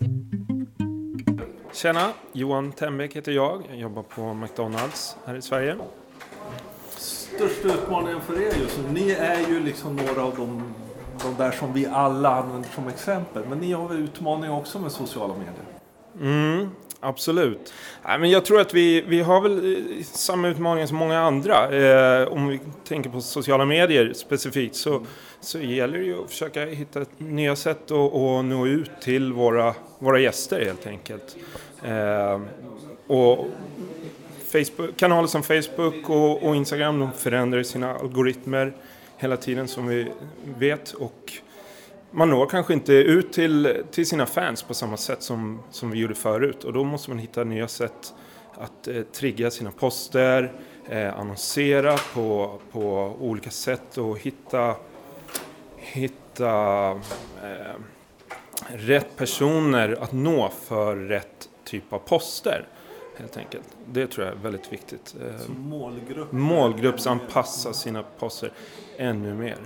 Tjena, 1.74 2.12
Johan 2.32 2.72
Tembeck 2.72 3.16
heter 3.16 3.32
jag. 3.32 3.62
Jag 3.68 3.78
jobbar 3.78 4.02
på 4.02 4.34
McDonalds 4.34 5.16
här 5.24 5.34
i 5.34 5.42
Sverige. 5.42 5.76
Största 6.96 7.68
utmaningen 7.68 8.20
för 8.20 8.34
er 8.42 8.60
just 8.60 8.78
nu, 8.78 9.00
ni 9.00 9.10
är 9.10 9.48
ju 9.48 9.60
liksom 9.60 9.96
några 9.96 10.22
av 10.22 10.36
de, 10.36 10.74
de 11.22 11.34
där 11.38 11.50
som 11.50 11.72
vi 11.72 11.86
alla 11.86 12.34
använder 12.34 12.68
som 12.68 12.88
exempel. 12.88 13.42
Men 13.48 13.58
ni 13.58 13.72
har 13.72 13.88
väl 13.88 13.98
utmaningar 13.98 14.56
också 14.56 14.78
med 14.78 14.92
sociala 14.92 15.34
medier? 15.34 15.64
Mm, 16.20 16.70
absolut. 17.00 17.72
Nej, 18.04 18.18
men 18.18 18.30
jag 18.30 18.44
tror 18.44 18.60
att 18.60 18.74
vi, 18.74 19.00
vi 19.00 19.20
har 19.20 19.40
väl 19.40 19.76
eh, 19.76 20.04
samma 20.04 20.48
utmaningar 20.48 20.86
som 20.86 20.96
många 20.96 21.20
andra. 21.20 21.76
Eh, 21.76 22.28
om 22.28 22.48
vi 22.48 22.60
tänker 22.88 23.10
på 23.10 23.20
sociala 23.20 23.64
medier 23.64 24.12
specifikt 24.12 24.76
så, 24.76 25.06
så 25.40 25.58
gäller 25.58 25.98
det 25.98 26.04
ju 26.04 26.24
att 26.24 26.30
försöka 26.30 26.64
hitta 26.64 27.04
nya 27.18 27.56
sätt 27.56 27.90
att, 27.90 28.14
att 28.14 28.44
nå 28.44 28.66
ut 28.66 28.90
till 29.00 29.32
våra, 29.32 29.74
våra 30.04 30.20
gäster 30.20 30.64
helt 30.64 30.86
enkelt. 30.86 31.36
Eh, 31.84 32.40
och 33.06 33.46
Facebook, 34.52 34.96
kanaler 34.96 35.28
som 35.28 35.42
Facebook 35.42 36.10
och, 36.10 36.42
och 36.42 36.56
Instagram 36.56 36.98
de 36.98 37.12
förändrar 37.12 37.62
sina 37.62 37.94
algoritmer 37.94 38.72
hela 39.16 39.36
tiden 39.36 39.68
som 39.68 39.86
vi 39.86 40.06
vet. 40.58 40.92
Och 40.92 41.32
man 42.10 42.30
når 42.30 42.46
kanske 42.46 42.74
inte 42.74 42.92
ut 42.92 43.32
till, 43.32 43.82
till 43.90 44.06
sina 44.06 44.26
fans 44.26 44.62
på 44.62 44.74
samma 44.74 44.96
sätt 44.96 45.22
som, 45.22 45.62
som 45.70 45.90
vi 45.90 45.98
gjorde 45.98 46.14
förut 46.14 46.64
och 46.64 46.72
då 46.72 46.84
måste 46.84 47.10
man 47.10 47.18
hitta 47.18 47.44
nya 47.44 47.68
sätt 47.68 48.14
att 48.54 48.88
eh, 48.88 49.02
trigga 49.02 49.50
sina 49.50 49.70
poster, 49.70 50.52
eh, 50.88 51.18
annonsera 51.18 51.96
på, 52.14 52.58
på 52.72 53.16
olika 53.20 53.50
sätt 53.50 53.98
och 53.98 54.18
hitta, 54.18 54.76
hitta 55.76 56.90
eh, 57.42 57.76
rätt 58.68 59.16
personer 59.16 59.98
att 60.00 60.12
nå 60.12 60.50
för 60.64 60.96
rätt 60.96 61.48
typ 61.64 61.92
av 61.92 61.98
poster. 61.98 62.66
Helt 63.16 63.36
enkelt. 63.36 63.64
Det 63.86 64.06
tror 64.06 64.26
jag 64.26 64.34
är 64.36 64.38
väldigt 64.38 64.72
viktigt. 64.72 65.14
Eh, 65.20 65.40
Så 65.46 65.52
målgrupp. 65.52 66.32
Målgruppsanpassa 66.32 67.72
sina 67.72 68.02
poster 68.18 68.52
ännu 68.96 69.34
mer. 69.34 69.58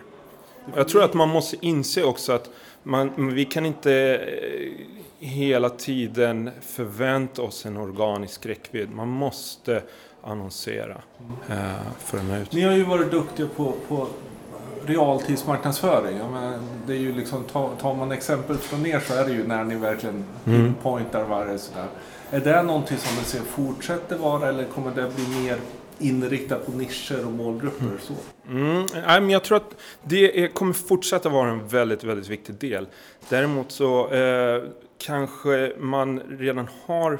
Jag 0.74 0.88
tror 0.88 1.02
att 1.04 1.14
man 1.14 1.28
måste 1.28 1.56
inse 1.60 2.02
också 2.04 2.32
att 2.32 2.50
man, 2.82 3.34
vi 3.34 3.44
kan 3.44 3.66
inte 3.66 3.92
eh, 3.92 5.26
hela 5.26 5.70
tiden 5.70 6.50
förvänta 6.60 7.42
oss 7.42 7.66
en 7.66 7.76
organisk 7.76 8.46
räckvidd. 8.46 8.90
Man 8.90 9.08
måste 9.08 9.82
annonsera 10.22 11.02
eh, 11.48 11.56
för 11.98 12.16
den 12.16 12.26
här 12.26 12.40
ut. 12.42 12.52
Ni 12.52 12.62
har 12.62 12.72
ju 12.72 12.84
varit 12.84 13.10
duktiga 13.10 13.46
på, 13.56 13.74
på 13.88 14.06
realtidsmarknadsföring. 14.84 16.18
Det 16.88 16.94
är 16.94 16.98
ju 16.98 17.12
liksom, 17.12 17.44
tar, 17.44 17.94
man 17.94 18.12
exempel 18.12 18.56
från 18.56 18.86
er 18.86 19.00
så 19.00 19.14
är 19.14 19.24
det 19.24 19.32
ju 19.32 19.46
när 19.46 19.64
ni 19.64 19.74
verkligen 19.74 20.24
Mm. 20.46 20.60
pinpointar 20.62 21.24
varje 21.24 21.58
sådär. 21.58 21.86
Är 22.30 22.40
det 22.40 22.62
någonting 22.62 22.96
som 22.96 23.16
ni 23.18 23.24
ser 23.24 23.40
fortsätter 23.40 24.18
vara 24.18 24.48
eller 24.48 24.64
kommer 24.64 24.94
det 24.94 25.10
bli 25.16 25.42
mer 25.42 25.58
inriktat 25.98 26.66
på 26.66 26.72
nischer 26.72 27.26
och 27.26 27.32
målgrupper? 27.32 27.98
Så? 28.00 28.12
Mm, 28.48 28.86
men 29.04 29.30
jag 29.30 29.44
tror 29.44 29.56
att 29.56 29.76
det 30.02 30.44
är, 30.44 30.48
kommer 30.48 30.72
fortsätta 30.72 31.28
vara 31.28 31.50
en 31.50 31.68
väldigt, 31.68 32.04
väldigt 32.04 32.28
viktig 32.28 32.54
del. 32.54 32.86
Däremot 33.28 33.72
så 33.72 34.08
eh, 34.08 34.62
kanske 34.98 35.72
man 35.78 36.20
redan 36.20 36.68
har 36.86 37.18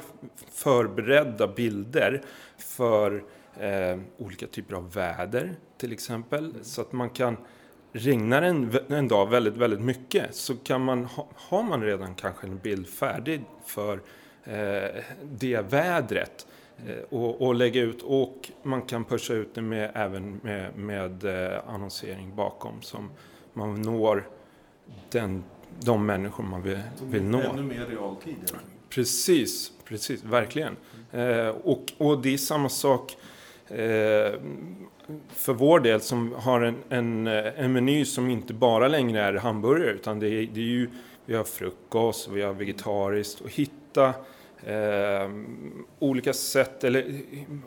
förberedda 0.53 1.47
bilder 1.47 2.21
för 2.57 3.23
eh, 3.59 3.99
olika 4.17 4.47
typer 4.47 4.75
av 4.75 4.93
väder 4.93 5.55
till 5.77 5.91
exempel. 5.91 6.53
Så 6.61 6.81
att 6.81 6.91
man 6.91 7.09
kan 7.09 7.37
Regnar 7.91 8.41
en, 8.41 8.77
en 8.87 9.07
dag 9.07 9.29
väldigt, 9.29 9.57
väldigt 9.57 9.81
mycket 9.81 10.35
så 10.35 10.55
kan 10.55 10.81
man, 10.81 11.05
ha, 11.05 11.27
har 11.35 11.63
man 11.63 11.83
redan 11.83 12.15
kanske 12.15 12.47
en 12.47 12.57
bild 12.57 12.87
färdig 12.87 13.41
för 13.65 14.01
eh, 14.43 15.03
det 15.23 15.61
vädret 15.61 16.47
eh, 16.87 17.03
och, 17.09 17.41
och 17.41 17.55
lägga 17.55 17.81
ut 17.81 18.01
och 18.01 18.51
man 18.63 18.81
kan 18.81 19.05
pusha 19.05 19.33
ut 19.33 19.55
det 19.55 19.61
med, 19.61 19.91
även 19.93 20.39
med, 20.43 20.77
med 20.77 21.25
eh, 21.25 21.59
annonsering 21.67 22.35
bakom 22.35 22.81
som 22.81 23.09
man 23.53 23.81
når 23.81 24.27
den, 25.09 25.43
de 25.79 26.05
människor 26.05 26.43
man 26.43 26.61
vill, 26.61 26.79
vill 27.03 27.23
nå. 27.23 27.41
Ännu 27.41 27.63
mer 27.63 27.85
realtid. 27.85 28.35
Precis, 28.89 29.71
precis, 29.85 30.23
verkligen. 30.23 30.75
Eh, 31.11 31.47
och, 31.47 31.93
och 31.97 32.21
det 32.21 32.33
är 32.33 32.37
samma 32.37 32.69
sak 32.69 33.17
för 35.29 35.53
vår 35.53 35.79
del 35.79 36.01
som 36.01 36.33
har 36.33 36.61
en, 36.61 36.75
en, 36.89 37.27
eh, 37.27 37.63
en 37.63 37.73
meny 37.73 38.05
som 38.05 38.29
inte 38.29 38.53
bara 38.53 38.87
längre 38.87 39.21
är 39.21 39.33
hamburgare 39.33 39.91
utan 39.91 40.19
det 40.19 40.27
är, 40.27 40.47
det 40.53 40.59
är 40.59 40.65
ju, 40.65 40.89
vi 41.25 41.35
har 41.35 41.43
frukost, 41.43 42.29
vi 42.29 42.41
har 42.41 42.53
vegetariskt 42.53 43.41
och 43.41 43.51
hitta 43.51 44.13
eh, 44.63 45.29
olika 45.99 46.33
sätt 46.33 46.83
eller 46.83 47.21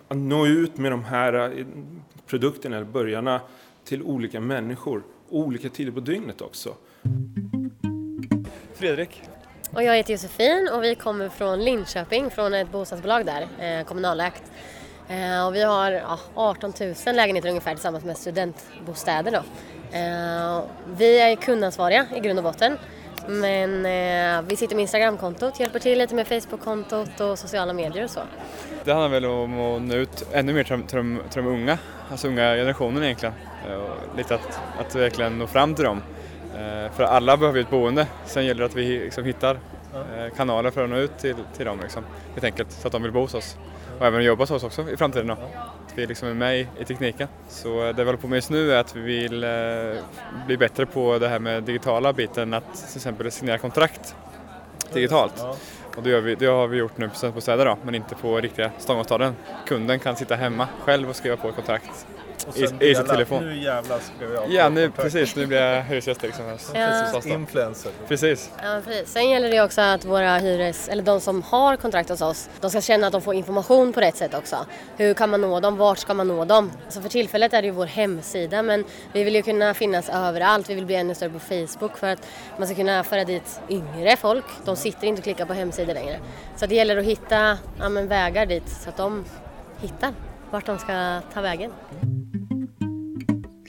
att 0.09 0.17
nå 0.17 0.47
ut 0.47 0.77
med 0.77 0.93
de 0.93 1.05
här 1.05 1.59
eh, 1.59 1.67
produkterna 2.27 2.77
eller 2.77 2.87
burgarna 2.87 3.41
till 3.85 4.03
olika 4.03 4.41
människor, 4.41 5.03
olika 5.29 5.69
tider 5.69 5.93
på 5.93 6.01
dygnet 6.01 6.41
också. 6.41 6.75
Fredrik. 8.75 9.23
Och 9.75 9.83
jag 9.83 9.97
heter 9.97 10.13
Josefin 10.13 10.69
och 10.75 10.83
vi 10.83 10.95
kommer 10.95 11.29
från 11.29 11.65
Linköping, 11.65 12.31
från 12.31 12.55
ett 12.55 12.73
bostadsbolag 12.73 13.27
där, 13.27 13.49
eh, 13.59 13.85
kommunalägt. 13.85 14.43
Eh, 15.09 15.47
och 15.47 15.55
vi 15.55 15.63
har 15.63 15.91
ja, 15.93 16.19
18 16.35 16.73
000 17.07 17.15
lägenheter 17.17 17.49
ungefär 17.49 17.75
tillsammans 17.75 18.05
med 18.05 18.17
studentbostäder 18.17 19.31
då. 19.33 19.39
Eh, 19.99 20.63
vi 20.97 21.21
är 21.21 21.37
kundansvariga 21.37 22.07
i 22.17 22.21
grund 22.21 22.39
och 22.39 22.45
botten. 22.45 22.79
Men 23.29 23.87
eh, 23.87 24.43
vi 24.49 24.57
sitter 24.57 24.75
med 24.77 24.83
Instagramkontot, 24.83 25.61
hjälper 25.61 25.79
till 25.79 25.99
lite 25.99 26.15
med 26.15 26.27
Facebook-kontot 26.27 27.21
och 27.21 27.39
sociala 27.39 27.73
medier 27.73 28.05
och 28.05 28.11
så. 28.11 28.21
Det 28.85 28.93
handlar 28.93 29.09
väl 29.09 29.25
om 29.25 29.61
att 29.61 29.83
nå 29.83 29.95
ut 29.95 30.27
ännu 30.33 30.53
mer 30.53 30.65
till, 30.65 30.73
de- 30.77 30.83
till, 30.87 30.97
de, 30.97 31.21
till 31.31 31.43
de 31.45 31.51
unga, 31.51 31.79
alltså 32.11 32.29
unga 32.29 32.55
generationen 32.55 33.05
egentligen. 33.05 33.35
Eh, 33.69 33.75
Och 33.75 34.17
lite 34.17 34.35
att, 34.35 34.61
att 34.81 34.95
verkligen 34.95 35.39
nå 35.39 35.47
fram 35.47 35.75
till 35.75 35.85
dem. 35.85 36.03
Eh, 36.55 36.93
För 36.93 37.03
alla 37.05 37.37
behöver 37.37 37.59
ju 37.59 37.63
ett 37.65 37.71
boende, 37.71 38.07
sen 38.27 38.45
gäller 38.47 38.61
det 38.61 38.67
att 38.67 38.75
vi 38.77 38.99
liksom 38.99 39.25
hittar 39.25 39.55
eh, 39.95 40.35
kanaler 40.37 40.71
för 40.71 40.85
att 40.85 40.91
nå 40.91 40.97
ut 40.97 41.19
till, 41.19 41.35
till 41.57 41.67
dem 41.67 41.79
liksom, 41.83 42.05
helt 42.33 42.45
enkelt, 42.45 42.73
så 42.73 42.87
att 42.87 42.93
de 42.93 43.03
vill 43.03 43.13
bo 43.13 43.21
hos 43.21 43.35
oss. 43.35 43.57
Och 44.03 44.09
även 44.09 44.25
jobba 44.25 44.43
hos 44.43 44.51
oss 44.51 44.65
också 44.65 44.91
i 44.91 44.97
framtiden 44.97 45.27
då. 45.27 45.37
vi 45.95 46.07
liksom 46.07 46.29
är 46.29 46.35
med 46.35 46.61
i, 46.61 46.69
i 46.79 46.85
tekniken. 46.85 47.29
Så 47.49 47.81
det 47.81 47.93
vi 47.93 48.05
håller 48.05 48.19
på 48.19 48.29
med 48.29 48.37
just 48.37 48.51
nu 48.51 48.73
är 48.73 48.77
att 48.77 48.97
vi 48.97 49.01
vill 49.01 49.45
eh, 49.45 49.51
bli 50.47 50.57
bättre 50.57 50.87
på 50.87 51.19
det 51.19 51.29
här 51.29 51.39
med 51.39 51.63
digitala 51.63 52.13
biten, 52.13 52.55
att 52.55 52.89
till 52.89 52.97
exempel 52.97 53.33
signera 53.33 53.59
kontrakt 53.59 54.15
digitalt. 54.93 55.45
Och 55.97 56.03
det, 56.03 56.21
vi, 56.21 56.35
det 56.35 56.47
har 56.47 56.67
vi 56.67 56.77
gjort 56.77 56.99
nu 56.99 57.09
på 57.09 57.15
Studentbostäder 57.15 57.65
då, 57.65 57.79
men 57.85 57.95
inte 57.95 58.15
på 58.15 58.41
riktiga 58.41 58.71
stångavtalen. 58.79 59.35
Kunden 59.67 59.99
kan 59.99 60.17
sitta 60.17 60.37
hemma 60.37 60.69
själv 60.81 61.09
och 61.09 61.17
skriva 61.17 61.37
på 61.37 61.49
ett 61.49 61.55
kontrakt 61.55 62.07
i, 62.55 62.91
i 62.91 62.95
sin 62.95 63.07
telefon. 63.07 63.45
Nu 63.45 63.63
jävlar 63.63 63.99
ska 63.99 64.27
vi 64.27 64.37
ha 64.37 64.47
Ja, 64.49 64.69
nu, 64.69 64.91
precis. 64.91 65.37
Nu 65.37 65.47
blir 65.47 65.61
jag 65.61 65.83
hyresgäst 65.83 66.23
liksom. 66.23 66.59
Ja. 66.75 67.21
Influencer. 67.25 67.93
Precis. 68.09 68.51
Ja, 68.63 68.81
precis. 68.85 69.13
Sen 69.13 69.31
gäller 69.31 69.51
det 69.51 69.63
också 69.63 69.81
att 69.81 70.05
våra 70.05 70.39
hyres, 70.39 70.89
eller 70.89 71.03
de 71.03 71.21
som 71.21 71.43
har 71.43 71.77
kontrakt 71.77 72.09
hos 72.09 72.21
oss, 72.21 72.49
de 72.61 72.71
ska 72.71 72.81
känna 72.81 73.07
att 73.07 73.13
de 73.13 73.23
får 73.23 73.35
information 73.35 73.93
på 73.93 74.01
rätt 74.01 74.17
sätt 74.17 74.35
också. 74.35 74.57
Hur 74.97 75.15
kan 75.15 75.31
man 75.31 75.41
nå 75.41 75.61
dem? 75.61 75.77
Vart 75.77 75.99
ska 75.99 76.15
man 76.15 76.29
nå 76.29 76.45
dem? 76.45 76.73
Så 76.89 77.03
för 77.03 77.09
tillfället 77.09 77.53
är 77.53 77.63
det 77.63 77.67
ju 77.67 77.73
vår 77.73 77.87
hemsida 77.87 78.63
men 78.63 78.85
vi 79.13 79.25
vill 79.25 79.35
ju 79.35 79.43
kunna 79.43 79.75
finnas 79.75 80.09
överallt. 80.09 80.71
Vi 80.71 80.75
vill 80.75 80.87
bli 80.87 80.95
ännu 80.95 81.15
större 81.15 81.31
på 81.31 81.39
Facebook 81.39 81.99
för 81.99 82.07
att 82.07 82.27
man 82.59 82.67
ska 82.67 82.77
kunna 82.77 83.05
föra 83.05 83.25
dit 83.25 83.61
yngre 83.69 84.17
folk. 84.17 84.45
De 84.65 84.77
sitter 84.77 85.07
inte 85.07 85.21
och 85.21 85.25
klickar 85.25 85.47
på 85.47 85.53
hemsidor 85.53 85.95
längre. 85.95 86.19
Så 86.57 86.67
det 86.67 86.75
gäller 86.75 86.97
att 86.97 87.05
hitta 87.05 87.59
ja, 87.79 87.89
men 87.89 88.09
vägar 88.09 88.47
dit 88.47 88.69
så 88.69 88.89
att 88.89 88.97
de 88.97 89.25
hittar 89.81 90.13
vart 90.53 90.67
de 90.67 90.79
ska 90.79 91.21
ta 91.35 91.41
vägen. 91.41 91.73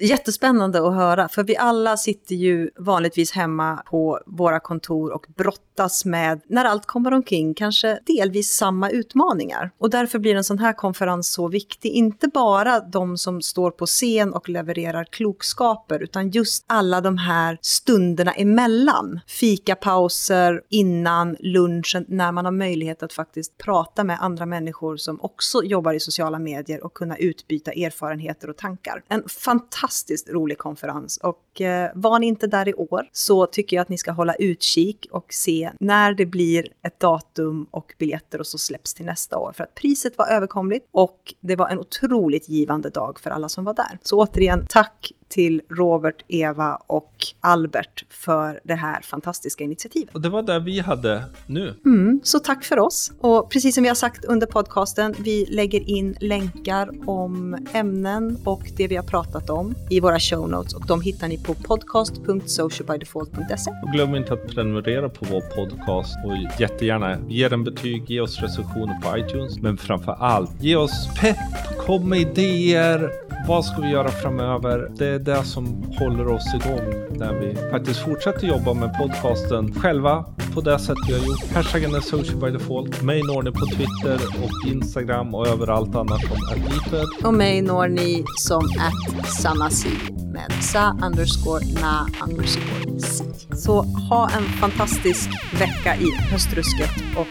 Jättespännande 0.03 0.87
att 0.87 0.93
höra, 0.93 1.27
för 1.29 1.43
vi 1.43 1.57
alla 1.57 1.97
sitter 1.97 2.35
ju 2.35 2.69
vanligtvis 2.79 3.31
hemma 3.31 3.83
på 3.85 4.19
våra 4.25 4.59
kontor 4.59 5.11
och 5.11 5.25
brottas 5.37 6.05
med, 6.05 6.41
när 6.47 6.65
allt 6.65 6.85
kommer 6.85 7.13
omkring, 7.13 7.53
kanske 7.53 7.99
delvis 8.05 8.55
samma 8.55 8.89
utmaningar. 8.89 9.71
Och 9.77 9.89
därför 9.89 10.19
blir 10.19 10.35
en 10.35 10.43
sån 10.43 10.59
här 10.59 10.73
konferens 10.73 11.33
så 11.33 11.47
viktig. 11.47 11.89
Inte 11.89 12.27
bara 12.27 12.79
de 12.79 13.17
som 13.17 13.41
står 13.41 13.71
på 13.71 13.85
scen 13.85 14.33
och 14.33 14.49
levererar 14.49 15.05
klokskaper, 15.05 16.03
utan 16.03 16.29
just 16.29 16.65
alla 16.67 17.01
de 17.01 17.17
här 17.17 17.57
stunderna 17.61 18.31
emellan. 18.31 19.19
Fikapauser, 19.27 20.61
innan 20.69 21.35
lunchen, 21.39 22.05
när 22.07 22.31
man 22.31 22.45
har 22.45 22.51
möjlighet 22.51 23.03
att 23.03 23.13
faktiskt 23.13 23.57
prata 23.57 24.03
med 24.03 24.17
andra 24.21 24.45
människor 24.45 24.97
som 24.97 25.21
också 25.21 25.63
jobbar 25.63 25.93
i 25.93 25.99
sociala 25.99 26.39
medier 26.39 26.83
och 26.83 26.93
kunna 26.93 27.17
utbyta 27.17 27.71
erfarenheter 27.71 28.49
och 28.49 28.57
tankar. 28.57 29.03
En 29.07 29.23
fantastisk 29.27 29.92
fantastiskt 29.93 30.29
rolig 30.29 30.57
konferens 30.57 31.17
och 31.17 31.61
eh, 31.61 31.91
var 31.95 32.19
ni 32.19 32.27
inte 32.27 32.47
där 32.47 32.67
i 32.67 32.73
år 32.73 33.09
så 33.11 33.45
tycker 33.45 33.75
jag 33.75 33.81
att 33.81 33.89
ni 33.89 33.97
ska 33.97 34.11
hålla 34.11 34.33
utkik 34.33 35.07
och 35.11 35.25
se 35.29 35.71
när 35.79 36.13
det 36.13 36.25
blir 36.25 36.67
ett 36.81 36.99
datum 36.99 37.67
och 37.71 37.93
biljetter 37.99 38.39
och 38.39 38.47
så 38.47 38.57
släpps 38.57 38.93
till 38.93 39.05
nästa 39.05 39.37
år. 39.37 39.53
För 39.53 39.63
att 39.63 39.75
priset 39.75 40.17
var 40.17 40.27
överkomligt 40.27 40.87
och 40.91 41.33
det 41.41 41.55
var 41.55 41.69
en 41.69 41.79
otroligt 41.79 42.49
givande 42.49 42.89
dag 42.89 43.19
för 43.19 43.29
alla 43.29 43.49
som 43.49 43.65
var 43.65 43.73
där. 43.73 43.99
Så 44.03 44.19
återigen, 44.19 44.65
tack 44.69 45.11
till 45.33 45.61
Robert, 45.69 46.15
Eva 46.27 46.77
och 46.87 47.13
Albert 47.39 48.05
för 48.09 48.59
det 48.63 48.75
här 48.75 49.01
fantastiska 49.01 49.63
initiativet. 49.63 50.15
Och 50.15 50.21
det 50.21 50.29
var 50.29 50.41
det 50.41 50.59
vi 50.59 50.79
hade 50.79 51.23
nu. 51.47 51.73
Mm, 51.85 52.19
så 52.23 52.39
tack 52.39 52.63
för 52.63 52.79
oss. 52.79 53.11
Och 53.19 53.51
precis 53.51 53.75
som 53.75 53.83
vi 53.83 53.87
har 53.87 53.95
sagt 53.95 54.25
under 54.25 54.47
podcasten, 54.47 55.15
vi 55.19 55.45
lägger 55.49 55.89
in 55.89 56.15
länkar 56.19 57.09
om 57.09 57.57
ämnen 57.73 58.37
och 58.45 58.61
det 58.77 58.87
vi 58.87 58.95
har 58.95 59.03
pratat 59.03 59.49
om 59.49 59.75
i 59.89 59.99
våra 59.99 60.19
show 60.19 60.49
notes 60.49 60.73
och 60.73 60.87
de 60.87 61.01
hittar 61.01 61.27
ni 61.27 61.37
på 61.37 61.53
podcast.socialbydefault.se. 61.53 63.71
Och 63.83 63.91
glöm 63.91 64.15
inte 64.15 64.33
att 64.33 64.47
prenumerera 64.47 65.09
på 65.09 65.25
vår 65.25 65.41
podcast 65.41 66.15
och 66.25 66.37
jättegärna 66.59 67.17
ge 67.29 67.49
den 67.49 67.63
betyg, 67.63 68.09
ge 68.09 68.21
oss 68.21 68.41
recensioner 68.41 69.01
på 69.01 69.17
iTunes. 69.17 69.59
Men 69.59 69.77
framför 69.77 70.11
allt, 70.11 70.61
ge 70.61 70.75
oss 70.75 71.09
pepp, 71.21 71.77
kom 71.77 72.09
med 72.09 72.19
idéer. 72.19 73.32
Vad 73.47 73.65
ska 73.65 73.81
vi 73.81 73.89
göra 73.89 74.09
framöver? 74.09 74.91
Det 74.97 75.07
är 75.07 75.19
det 75.19 75.43
som 75.43 75.83
håller 75.99 76.27
oss 76.27 76.53
igång 76.53 77.17
när 77.19 77.33
vi 77.33 77.55
faktiskt 77.71 77.99
fortsätter 77.99 78.47
jobba 78.47 78.73
med 78.73 78.97
podcasten 78.97 79.73
själva 79.73 80.25
på 80.53 80.61
det 80.61 80.79
sätt 80.79 80.97
vi 81.07 81.13
har 81.13 81.25
gjort. 81.25 81.53
Hashtaggen 81.53 81.95
är 81.95 81.99
social 81.99 82.37
by 82.39 82.49
default. 82.49 83.01
Mig 83.01 83.21
når 83.23 83.43
ni 83.43 83.51
på 83.51 83.65
Twitter 83.65 84.19
och 84.43 84.71
Instagram 84.71 85.35
och 85.35 85.47
överallt 85.47 85.95
annars 85.95 86.21
som 86.21 86.37
adliped. 86.51 87.25
Och 87.25 87.33
mig 87.33 87.61
når 87.61 87.87
ni 87.87 88.23
som 88.37 88.63
att 88.79 89.27
sanasi 89.27 89.97
med 90.33 90.51
sa 90.63 90.97
underscore 91.03 91.65
na 91.81 92.07
underscore 92.27 92.99
si. 92.99 93.23
Så 93.55 93.81
ha 94.09 94.29
en 94.37 94.43
fantastisk 94.43 95.29
vecka 95.59 95.95
i 95.95 96.11
höstrusket 96.31 96.91
och 97.17 97.27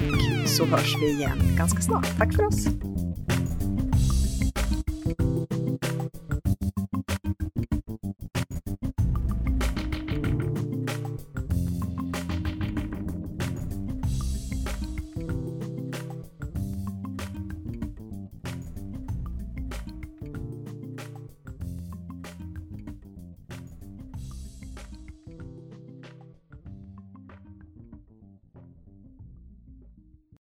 så 0.49 0.65
hörs 0.65 0.97
vi 1.01 1.11
igen 1.11 1.39
ganska 1.57 1.81
snart. 1.81 2.07
Tack 2.19 2.35
för 2.35 2.47
oss! 2.47 2.67